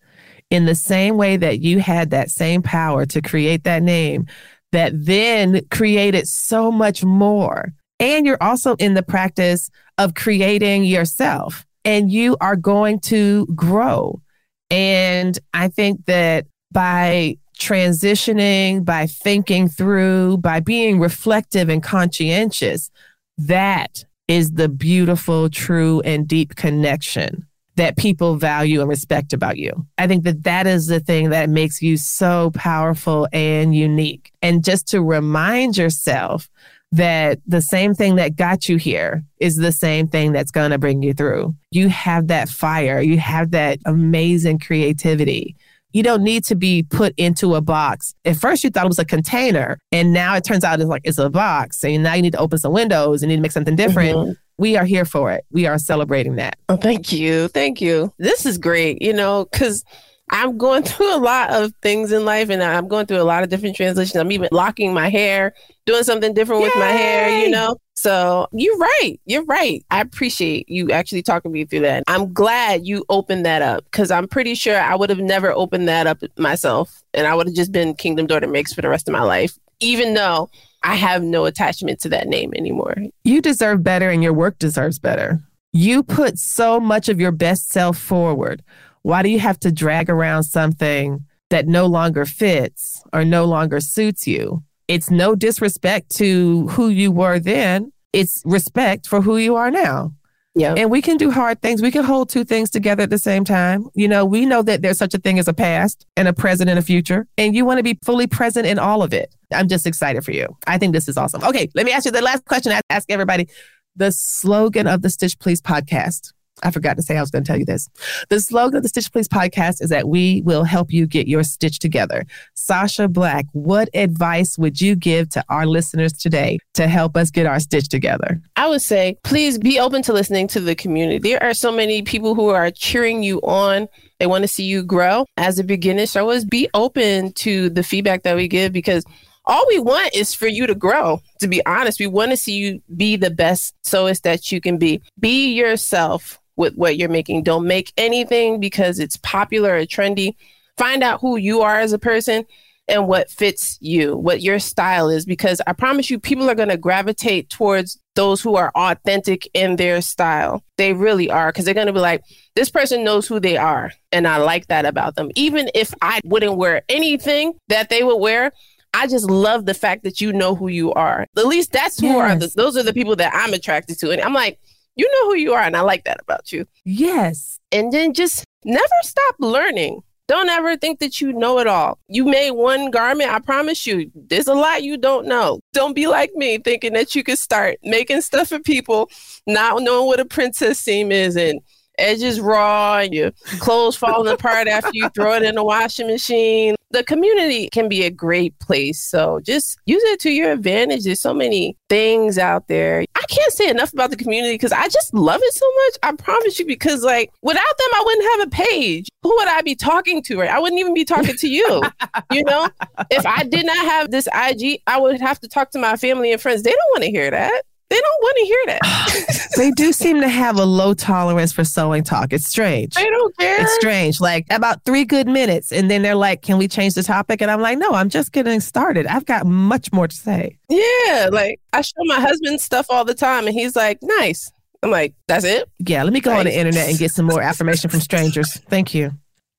In 0.49 0.65
the 0.65 0.75
same 0.75 1.15
way 1.15 1.37
that 1.37 1.59
you 1.59 1.79
had 1.79 2.09
that 2.09 2.31
same 2.31 2.61
power 2.61 3.05
to 3.05 3.21
create 3.21 3.63
that 3.63 3.81
name, 3.81 4.25
that 4.71 4.91
then 4.93 5.61
created 5.71 6.27
so 6.27 6.71
much 6.71 7.03
more. 7.03 7.73
And 7.99 8.25
you're 8.25 8.41
also 8.41 8.75
in 8.75 8.93
the 8.93 9.03
practice 9.03 9.69
of 9.97 10.13
creating 10.13 10.85
yourself, 10.85 11.65
and 11.83 12.11
you 12.11 12.37
are 12.39 12.55
going 12.55 12.99
to 13.01 13.45
grow. 13.55 14.21
And 14.69 15.37
I 15.53 15.67
think 15.67 16.05
that 16.05 16.45
by 16.71 17.37
transitioning, 17.57 18.85
by 18.85 19.07
thinking 19.07 19.67
through, 19.67 20.37
by 20.37 20.61
being 20.61 20.99
reflective 20.99 21.67
and 21.67 21.83
conscientious, 21.83 22.89
that 23.37 24.05
is 24.29 24.51
the 24.51 24.69
beautiful, 24.69 25.49
true, 25.49 26.01
and 26.05 26.27
deep 26.27 26.55
connection 26.55 27.48
that 27.79 27.95
people 27.95 28.35
value 28.35 28.81
and 28.81 28.89
respect 28.89 29.31
about 29.31 29.57
you. 29.57 29.71
I 29.97 30.05
think 30.05 30.25
that 30.25 30.43
that 30.43 30.67
is 30.67 30.87
the 30.87 30.99
thing 30.99 31.29
that 31.29 31.49
makes 31.49 31.81
you 31.81 31.95
so 31.95 32.51
powerful 32.53 33.25
and 33.31 33.73
unique. 33.73 34.33
And 34.41 34.65
just 34.65 34.85
to 34.89 35.01
remind 35.01 35.77
yourself 35.77 36.49
that 36.91 37.39
the 37.47 37.61
same 37.61 37.93
thing 37.93 38.17
that 38.17 38.35
got 38.35 38.67
you 38.67 38.75
here 38.75 39.23
is 39.39 39.55
the 39.55 39.71
same 39.71 40.09
thing 40.09 40.33
that's 40.33 40.51
going 40.51 40.71
to 40.71 40.77
bring 40.77 41.01
you 41.01 41.13
through. 41.13 41.55
You 41.71 41.87
have 41.87 42.27
that 42.27 42.49
fire, 42.49 42.99
you 42.99 43.17
have 43.17 43.51
that 43.51 43.79
amazing 43.85 44.59
creativity. 44.59 45.55
You 45.93 46.03
don't 46.03 46.21
need 46.21 46.43
to 46.45 46.55
be 46.55 46.83
put 46.83 47.13
into 47.15 47.55
a 47.55 47.61
box. 47.61 48.13
At 48.25 48.35
first, 48.35 48.65
you 48.65 48.71
thought 48.71 48.85
it 48.85 48.89
was 48.89 48.99
a 48.99 49.05
container, 49.05 49.79
and 49.91 50.11
now 50.13 50.35
it 50.35 50.43
turns 50.43 50.63
out 50.63 50.81
it's 50.81 50.89
like 50.89 51.01
it's 51.05 51.17
a 51.17 51.29
box. 51.29 51.83
And 51.83 52.03
now 52.03 52.13
you 52.13 52.21
need 52.21 52.33
to 52.33 52.39
open 52.39 52.59
some 52.59 52.73
windows 52.73 53.23
and 53.23 53.29
need 53.29 53.37
to 53.37 53.41
make 53.41 53.53
something 53.53 53.77
different. 53.77 54.17
Mm-hmm 54.17 54.31
we 54.59 54.75
are 54.75 54.83
here 54.83 55.05
for 55.05 55.31
it. 55.31 55.45
We 55.51 55.65
are 55.65 55.79
celebrating 55.79 56.35
that. 56.35 56.59
Oh, 56.67 56.75
thank 56.75 57.13
you. 57.13 57.47
Thank 57.47 57.79
you. 57.79 58.13
This 58.19 58.45
is 58.45 58.57
great, 58.57 59.01
you 59.01 59.13
know, 59.13 59.47
because 59.49 59.85
I'm 60.31 60.57
going 60.57 60.83
through 60.85 61.15
a 61.15 61.17
lot 61.17 61.51
of 61.51 61.73
things 61.81 62.11
in 62.11 62.25
life 62.25 62.49
and 62.49 62.61
I'm 62.61 62.89
going 62.89 63.05
through 63.05 63.21
a 63.21 63.23
lot 63.23 63.41
of 63.41 63.49
different 63.49 63.77
transitions. 63.77 64.17
I'm 64.17 64.33
even 64.33 64.49
locking 64.51 64.93
my 64.93 65.09
hair, 65.09 65.53
doing 65.85 66.03
something 66.03 66.33
different 66.33 66.61
Yay! 66.61 66.67
with 66.67 66.75
my 66.75 66.91
hair, 66.91 67.39
you 67.39 67.49
know? 67.49 67.77
So 67.95 68.47
you're 68.51 68.77
right. 68.77 69.17
You're 69.25 69.45
right. 69.45 69.83
I 69.91 70.01
appreciate 70.01 70.67
you 70.67 70.91
actually 70.91 71.21
talking 71.21 71.53
me 71.53 71.63
through 71.63 71.81
that. 71.81 72.03
I'm 72.07 72.33
glad 72.33 72.85
you 72.85 73.05
opened 73.07 73.45
that 73.45 73.61
up 73.61 73.85
because 73.85 74.11
I'm 74.11 74.27
pretty 74.27 74.55
sure 74.55 74.77
I 74.77 74.93
would 74.93 75.09
have 75.09 75.19
never 75.19 75.53
opened 75.53 75.87
that 75.87 76.05
up 76.05 76.17
myself 76.37 77.01
and 77.13 77.27
I 77.27 77.33
would 77.33 77.47
have 77.47 77.55
just 77.55 77.71
been 77.71 77.93
Kingdom 77.95 78.27
Daughter 78.27 78.47
Makes 78.47 78.73
for 78.73 78.81
the 78.81 78.89
rest 78.89 79.07
of 79.07 79.13
my 79.13 79.23
life, 79.23 79.57
even 79.79 80.15
though 80.15 80.49
I 80.83 80.95
have 80.95 81.23
no 81.23 81.45
attachment 81.45 81.99
to 82.01 82.09
that 82.09 82.27
name 82.27 82.53
anymore. 82.55 82.95
You 83.23 83.41
deserve 83.41 83.83
better 83.83 84.09
and 84.09 84.23
your 84.23 84.33
work 84.33 84.59
deserves 84.59 84.99
better. 84.99 85.39
You 85.73 86.03
put 86.03 86.39
so 86.39 86.79
much 86.79 87.09
of 87.09 87.19
your 87.19 87.31
best 87.31 87.69
self 87.69 87.97
forward. 87.97 88.63
Why 89.01 89.21
do 89.21 89.29
you 89.29 89.39
have 89.39 89.59
to 89.61 89.71
drag 89.71 90.09
around 90.09 90.43
something 90.43 91.25
that 91.49 91.67
no 91.67 91.85
longer 91.85 92.25
fits 92.25 93.03
or 93.13 93.23
no 93.23 93.45
longer 93.45 93.79
suits 93.79 94.27
you? 94.27 94.63
It's 94.87 95.11
no 95.11 95.35
disrespect 95.35 96.09
to 96.17 96.67
who 96.69 96.89
you 96.89 97.11
were 97.11 97.39
then. 97.39 97.91
It's 98.11 98.41
respect 98.45 99.05
for 99.05 99.21
who 99.21 99.37
you 99.37 99.55
are 99.55 99.69
now. 99.69 100.13
Yeah. 100.55 100.73
And 100.75 100.89
we 100.89 101.01
can 101.01 101.17
do 101.17 101.31
hard 101.31 101.61
things. 101.61 101.81
We 101.81 101.91
can 101.91 102.03
hold 102.03 102.29
two 102.29 102.43
things 102.43 102.69
together 102.69 103.03
at 103.03 103.09
the 103.09 103.17
same 103.17 103.45
time. 103.45 103.87
You 103.93 104.07
know, 104.07 104.25
we 104.25 104.45
know 104.45 104.61
that 104.63 104.81
there's 104.81 104.97
such 104.97 105.13
a 105.13 105.19
thing 105.19 105.37
as 105.39 105.47
a 105.47 105.53
past 105.53 106.05
and 106.17 106.27
a 106.27 106.33
present 106.33 106.69
and 106.69 106.79
a 106.79 106.81
future, 106.81 107.27
and 107.37 107.55
you 107.55 107.65
want 107.65 107.77
to 107.77 107.83
be 107.83 107.97
fully 108.03 108.27
present 108.27 108.65
in 108.65 108.79
all 108.79 109.03
of 109.03 109.13
it. 109.13 109.33
I'm 109.53 109.67
just 109.67 109.85
excited 109.85 110.25
for 110.25 110.31
you. 110.31 110.47
I 110.67 110.77
think 110.77 110.93
this 110.93 111.07
is 111.07 111.17
awesome. 111.17 111.43
Okay, 111.43 111.69
let 111.75 111.85
me 111.85 111.91
ask 111.91 112.05
you 112.05 112.11
the 112.11 112.21
last 112.21 112.45
question 112.45 112.71
I 112.71 112.81
ask 112.89 113.09
everybody. 113.09 113.47
The 113.95 114.11
slogan 114.11 114.87
of 114.87 115.01
the 115.01 115.09
Stitch 115.09 115.37
Please 115.39 115.61
podcast. 115.61 116.33
I 116.63 116.71
forgot 116.71 116.97
to 116.97 117.03
say 117.03 117.17
I 117.17 117.21
was 117.21 117.31
going 117.31 117.43
to 117.43 117.47
tell 117.47 117.59
you 117.59 117.65
this. 117.65 117.89
The 118.29 118.39
slogan 118.39 118.77
of 118.77 118.83
the 118.83 118.89
Stitch 118.89 119.11
Please 119.11 119.27
podcast 119.27 119.81
is 119.81 119.89
that 119.89 120.09
we 120.09 120.41
will 120.41 120.63
help 120.63 120.91
you 120.91 121.07
get 121.07 121.27
your 121.27 121.43
stitch 121.43 121.79
together. 121.79 122.25
Sasha 122.53 123.07
Black, 123.07 123.45
what 123.53 123.89
advice 123.93 124.57
would 124.57 124.81
you 124.81 124.95
give 124.95 125.29
to 125.29 125.43
our 125.49 125.65
listeners 125.65 126.13
today 126.13 126.59
to 126.73 126.87
help 126.87 127.15
us 127.15 127.31
get 127.31 127.45
our 127.45 127.59
stitch 127.59 127.89
together? 127.89 128.41
I 128.55 128.67
would 128.67 128.81
say, 128.81 129.17
please 129.23 129.57
be 129.57 129.79
open 129.79 130.01
to 130.03 130.13
listening 130.13 130.47
to 130.49 130.59
the 130.59 130.75
community. 130.75 131.19
There 131.19 131.41
are 131.43 131.53
so 131.53 131.71
many 131.71 132.01
people 132.01 132.35
who 132.35 132.49
are 132.49 132.71
cheering 132.71 133.23
you 133.23 133.39
on. 133.41 133.87
They 134.19 134.27
want 134.27 134.43
to 134.43 134.47
see 134.47 134.65
you 134.65 134.83
grow. 134.83 135.25
As 135.37 135.59
a 135.59 135.63
beginner, 135.63 136.05
so 136.05 136.21
always 136.21 136.45
be 136.45 136.69
open 136.73 137.33
to 137.33 137.69
the 137.69 137.83
feedback 137.83 138.23
that 138.23 138.35
we 138.35 138.47
give 138.47 138.73
because 138.73 139.05
all 139.45 139.65
we 139.67 139.79
want 139.79 140.13
is 140.13 140.33
for 140.33 140.47
you 140.47 140.67
to 140.67 140.75
grow. 140.75 141.21
To 141.39 141.47
be 141.47 141.65
honest, 141.65 141.99
we 141.99 142.07
want 142.07 142.31
to 142.31 142.37
see 142.37 142.53
you 142.53 142.81
be 142.95 143.15
the 143.15 143.31
best 143.31 143.73
sewist 143.83 144.21
that 144.21 144.51
you 144.51 144.61
can 144.61 144.77
be. 144.77 145.01
Be 145.19 145.53
yourself 145.53 146.38
with 146.59 146.75
what 146.75 146.97
you're 146.97 147.07
making. 147.07 147.41
Don't 147.41 147.65
make 147.65 147.93
anything 147.97 148.59
because 148.59 148.99
it's 148.99 149.15
popular 149.17 149.77
or 149.77 149.85
trendy. 149.85 150.35
Find 150.77 151.01
out 151.01 151.21
who 151.21 151.37
you 151.37 151.61
are 151.61 151.79
as 151.79 151.93
a 151.93 151.97
person 151.97 152.45
and 152.89 153.07
what 153.07 153.31
fits 153.31 153.77
you, 153.79 154.17
what 154.17 154.41
your 154.41 154.59
style 154.59 155.09
is, 155.09 155.25
because 155.25 155.61
I 155.65 155.73
promise 155.73 156.09
you, 156.09 156.19
people 156.19 156.49
are 156.49 156.55
going 156.55 156.69
to 156.69 156.77
gravitate 156.77 157.49
towards 157.49 157.97
those 158.15 158.41
who 158.41 158.55
are 158.55 158.71
authentic 158.75 159.47
in 159.53 159.77
their 159.77 160.01
style. 160.01 160.61
They 160.77 160.91
really 160.91 161.29
are, 161.29 161.49
because 161.49 161.63
they're 161.63 161.73
going 161.73 161.87
to 161.87 161.93
be 161.93 161.99
like, 161.99 162.23
this 162.55 162.69
person 162.69 163.05
knows 163.05 163.25
who 163.25 163.39
they 163.39 163.55
are. 163.55 163.91
And 164.11 164.27
I 164.27 164.37
like 164.37 164.67
that 164.67 164.85
about 164.85 165.15
them. 165.15 165.29
Even 165.35 165.69
if 165.73 165.93
I 166.01 166.19
wouldn't 166.25 166.57
wear 166.57 166.81
anything 166.89 167.53
that 167.69 167.89
they 167.89 168.03
would 168.03 168.17
wear, 168.17 168.51
I 168.93 169.07
just 169.07 169.29
love 169.29 169.65
the 169.65 169.75
fact 169.75 170.03
that 170.03 170.19
you 170.19 170.33
know 170.33 170.55
who 170.55 170.67
you 170.67 170.91
are. 170.93 171.25
At 171.37 171.45
least 171.45 171.71
that's 171.71 171.99
who 171.99 172.07
yes. 172.07 172.17
are 172.17 172.35
the, 172.37 172.51
those 172.55 172.75
are 172.75 172.83
the 172.83 172.93
people 172.93 173.15
that 173.17 173.33
I'm 173.33 173.53
attracted 173.53 173.99
to. 173.99 174.11
And 174.11 174.19
I'm 174.19 174.33
like, 174.33 174.59
you 174.99 175.09
know 175.13 175.29
who 175.29 175.37
you 175.37 175.53
are. 175.53 175.61
And 175.61 175.77
I 175.77 175.81
like 175.81 176.03
that 176.03 176.19
about 176.19 176.51
you. 176.51 176.65
Yes. 176.83 177.57
And 177.71 177.93
then 177.93 178.13
just 178.13 178.43
never 178.65 178.85
stop 179.03 179.35
learning. 179.39 180.01
Don't 180.27 180.49
ever 180.49 180.75
think 180.77 180.99
that 180.99 181.21
you 181.21 181.33
know 181.33 181.57
it 181.57 181.65
all. 181.65 181.97
You 182.07 182.25
made 182.25 182.51
one 182.51 182.91
garment. 182.91 183.31
I 183.31 183.39
promise 183.39 183.87
you, 183.87 184.11
there's 184.13 184.47
a 184.47 184.53
lot 184.53 184.83
you 184.83 184.97
don't 184.97 185.25
know. 185.25 185.59
Don't 185.73 185.95
be 185.95 186.07
like 186.07 186.31
me 186.35 186.59
thinking 186.59 186.93
that 186.93 187.15
you 187.15 187.23
could 187.23 187.39
start 187.39 187.77
making 187.81 188.21
stuff 188.21 188.49
for 188.49 188.59
people, 188.59 189.09
not 189.47 189.81
knowing 189.81 190.05
what 190.05 190.19
a 190.19 190.25
princess 190.25 190.77
seam 190.77 191.11
is 191.11 191.35
and 191.35 191.61
edges 191.97 192.39
raw 192.39 192.97
and 192.97 193.13
your 193.13 193.31
clothes 193.59 193.95
falling 193.95 194.31
apart 194.31 194.67
after 194.67 194.91
you 194.93 195.09
throw 195.09 195.33
it 195.33 195.43
in 195.43 195.55
the 195.55 195.63
washing 195.63 196.07
machine. 196.07 196.75
The 196.91 197.03
community 197.03 197.69
can 197.71 197.87
be 197.87 198.03
a 198.03 198.09
great 198.09 198.57
place. 198.59 198.99
So 198.99 199.39
just 199.43 199.77
use 199.85 200.01
it 200.05 200.19
to 200.21 200.31
your 200.31 200.51
advantage. 200.51 201.03
There's 201.03 201.21
so 201.21 201.33
many 201.33 201.77
things 201.87 202.37
out 202.37 202.67
there. 202.67 203.05
I 203.15 203.21
can't 203.29 203.53
say 203.53 203.69
enough 203.69 203.93
about 203.93 204.09
the 204.09 204.15
community 204.15 204.55
because 204.55 204.71
I 204.71 204.87
just 204.87 205.13
love 205.13 205.39
it 205.43 205.53
so 205.53 205.65
much. 205.85 205.97
I 206.03 206.21
promise 206.21 206.59
you, 206.59 206.65
because 206.65 207.03
like 207.03 207.31
without 207.41 207.77
them, 207.77 207.87
I 207.93 208.03
wouldn't 208.05 208.31
have 208.31 208.47
a 208.47 208.69
page. 208.69 209.09
Who 209.21 209.35
would 209.37 209.47
I 209.47 209.61
be 209.61 209.75
talking 209.75 210.23
to? 210.23 210.39
Right? 210.39 210.49
I 210.49 210.59
wouldn't 210.59 210.79
even 210.79 210.93
be 210.93 211.05
talking 211.05 211.35
to 211.35 211.47
you. 211.47 211.83
you 212.31 212.43
know, 212.43 212.69
if 213.11 213.25
I 213.25 213.43
did 213.43 213.65
not 213.65 213.77
have 213.77 214.11
this 214.11 214.27
IG, 214.27 214.81
I 214.87 214.99
would 214.99 215.21
have 215.21 215.39
to 215.41 215.47
talk 215.47 215.71
to 215.71 215.79
my 215.79 215.95
family 215.95 216.31
and 216.31 216.41
friends. 216.41 216.63
They 216.63 216.71
don't 216.71 216.91
want 216.93 217.03
to 217.03 217.11
hear 217.11 217.29
that 217.29 217.63
they 217.89 217.95
don't 217.95 218.21
want 218.21 218.37
to 218.37 218.45
hear 218.45 218.63
that. 218.67 219.49
they 219.57 219.71
do 219.71 219.91
seem 219.91 220.21
to 220.21 220.29
have 220.29 220.57
a 220.57 220.65
low 220.65 220.93
tolerance 220.93 221.51
for 221.51 221.63
sewing 221.63 222.03
talk. 222.03 222.31
It's 222.31 222.47
strange. 222.47 222.93
They 222.93 223.05
don't 223.05 223.35
care. 223.37 223.61
It's 223.61 223.73
strange. 223.75 224.21
Like 224.21 224.45
about 224.51 224.85
three 224.85 225.05
good 225.05 225.27
minutes. 225.27 225.71
And 225.71 225.89
then 225.89 226.03
they're 226.03 226.15
like, 226.15 226.43
can 226.43 226.57
we 226.57 226.67
change 226.67 226.93
the 226.93 227.03
topic? 227.03 227.41
And 227.41 227.49
I'm 227.49 227.61
like, 227.61 227.79
no, 227.79 227.91
I'm 227.91 228.09
just 228.09 228.31
getting 228.31 228.59
started. 228.59 229.07
I've 229.07 229.25
got 229.25 229.45
much 229.47 229.91
more 229.91 230.07
to 230.07 230.15
say. 230.15 230.57
Yeah. 230.69 231.29
Like 231.31 231.59
I 231.73 231.81
show 231.81 232.03
my 232.05 232.19
husband 232.19 232.61
stuff 232.61 232.85
all 232.89 233.05
the 233.05 233.15
time 233.15 233.47
and 233.47 233.55
he's 233.55 233.75
like, 233.75 233.97
nice. 234.03 234.51
I'm 234.83 234.91
like, 234.91 235.13
that's 235.27 235.43
it? 235.43 235.67
Yeah. 235.79 236.03
Let 236.03 236.13
me 236.13 236.21
go 236.21 236.31
nice. 236.31 236.39
on 236.39 236.45
the 236.45 236.57
internet 236.57 236.89
and 236.89 236.97
get 236.97 237.11
some 237.11 237.25
more 237.25 237.41
affirmation 237.49 237.89
from 237.89 238.01
strangers. 238.01 238.53
Thank 238.69 238.93
you. 238.93 239.11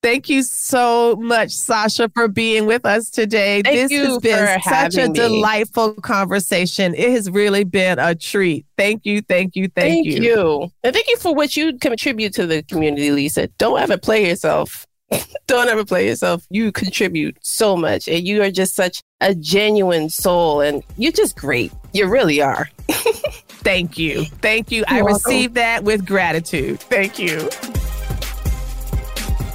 Thank 0.03 0.29
you 0.29 0.41
so 0.41 1.15
much, 1.17 1.51
Sasha, 1.51 2.09
for 2.09 2.27
being 2.27 2.65
with 2.65 2.85
us 2.85 3.11
today. 3.11 3.61
Thank 3.61 3.89
this 3.89 3.91
has 3.91 4.17
been 4.17 4.61
such 4.63 4.95
a 4.95 5.07
me. 5.07 5.13
delightful 5.13 5.93
conversation. 5.93 6.95
It 6.95 7.11
has 7.11 7.29
really 7.29 7.63
been 7.63 7.99
a 7.99 8.15
treat. 8.15 8.65
Thank 8.77 9.05
you, 9.05 9.21
thank 9.21 9.55
you, 9.55 9.67
thank, 9.69 10.05
you. 10.05 10.13
thank 10.13 10.23
you. 10.23 10.23
you. 10.23 10.71
And 10.83 10.95
thank 10.95 11.07
you 11.07 11.17
for 11.17 11.35
what 11.35 11.55
you 11.55 11.77
contribute 11.77 12.33
to 12.33 12.47
the 12.47 12.63
community, 12.63 13.11
Lisa. 13.11 13.47
Don't 13.59 13.79
ever 13.79 13.95
play 13.95 14.27
yourself. 14.27 14.87
Don't 15.47 15.67
ever 15.67 15.85
play 15.85 16.07
yourself. 16.07 16.47
You 16.49 16.71
contribute 16.71 17.37
so 17.41 17.77
much, 17.77 18.07
and 18.07 18.25
you 18.25 18.41
are 18.41 18.49
just 18.49 18.73
such 18.73 19.03
a 19.19 19.35
genuine 19.35 20.09
soul, 20.09 20.61
and 20.61 20.83
you're 20.97 21.11
just 21.11 21.37
great. 21.37 21.71
You 21.93 22.07
really 22.07 22.41
are. 22.41 22.69
thank 22.87 23.99
you. 23.99 24.25
Thank 24.41 24.71
you. 24.71 24.79
You're 24.89 24.99
I 24.99 25.01
welcome. 25.03 25.31
receive 25.31 25.53
that 25.53 25.83
with 25.83 26.07
gratitude. 26.07 26.79
Thank 26.79 27.19
you. 27.19 27.49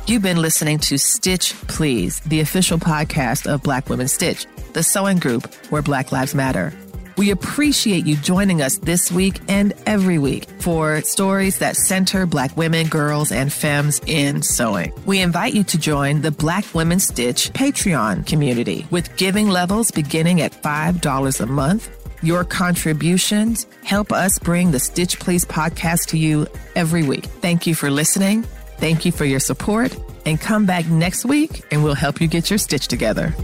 You've 0.09 0.23
been 0.23 0.41
listening 0.41 0.79
to 0.79 0.99
Stitch 0.99 1.53
Please, 1.67 2.21
the 2.21 2.39
official 2.39 2.79
podcast 2.79 3.53
of 3.53 3.65
Black 3.65 3.89
Women 3.89 4.07
Stitch, 4.07 4.47
the 4.73 4.85
sewing 4.85 5.19
group 5.19 5.53
where 5.71 5.83
Black 5.83 6.13
Lives 6.13 6.33
Matter. 6.33 6.73
We 7.17 7.33
appreciate 7.33 8.07
you 8.07 8.17
joining 8.17 8.63
us 8.63 8.79
this 8.79 9.11
week 9.11 9.41
and 9.49 9.73
every 9.85 10.19
week 10.19 10.49
for 10.61 11.01
stories 11.01 11.59
that 11.59 11.75
center 11.75 12.25
Black 12.25 12.57
women, 12.57 12.87
girls, 12.87 13.33
and 13.33 13.53
femmes 13.53 14.01
in 14.07 14.43
sewing. 14.43 14.93
We 15.07 15.21
invite 15.23 15.55
you 15.55 15.65
to 15.65 15.77
join 15.77 16.21
the 16.21 16.31
Black 16.31 16.73
Women 16.73 17.01
Stitch 17.01 17.53
Patreon 17.53 18.27
community 18.27 18.87
with 18.93 19.17
giving 19.17 19.49
levels 19.49 19.91
beginning 19.91 20.41
at 20.41 20.53
$5 20.53 21.41
a 21.41 21.47
month. 21.47 21.91
Your 22.23 22.45
contributions 22.45 23.67
help 23.83 24.13
us 24.13 24.39
bring 24.39 24.71
the 24.71 24.79
Stitch 24.79 25.19
Please 25.19 25.45
podcast 25.45 26.07
to 26.11 26.17
you 26.17 26.47
every 26.77 27.03
week. 27.03 27.25
Thank 27.25 27.67
you 27.67 27.75
for 27.75 27.91
listening 27.91 28.47
Thank 28.79 29.05
you 29.05 29.13
for 29.13 29.25
your 29.25 29.41
support 29.41 29.97
and 30.25 30.41
come 30.41 30.67
back 30.67 30.87
next 30.89 31.25
week 31.25 31.65
and 31.71 31.83
we'll 31.83 31.95
help 31.95 32.21
you 32.21 32.29
get 32.29 32.51
your 32.51 32.59
stitch 32.59 32.89
together. 32.89 33.35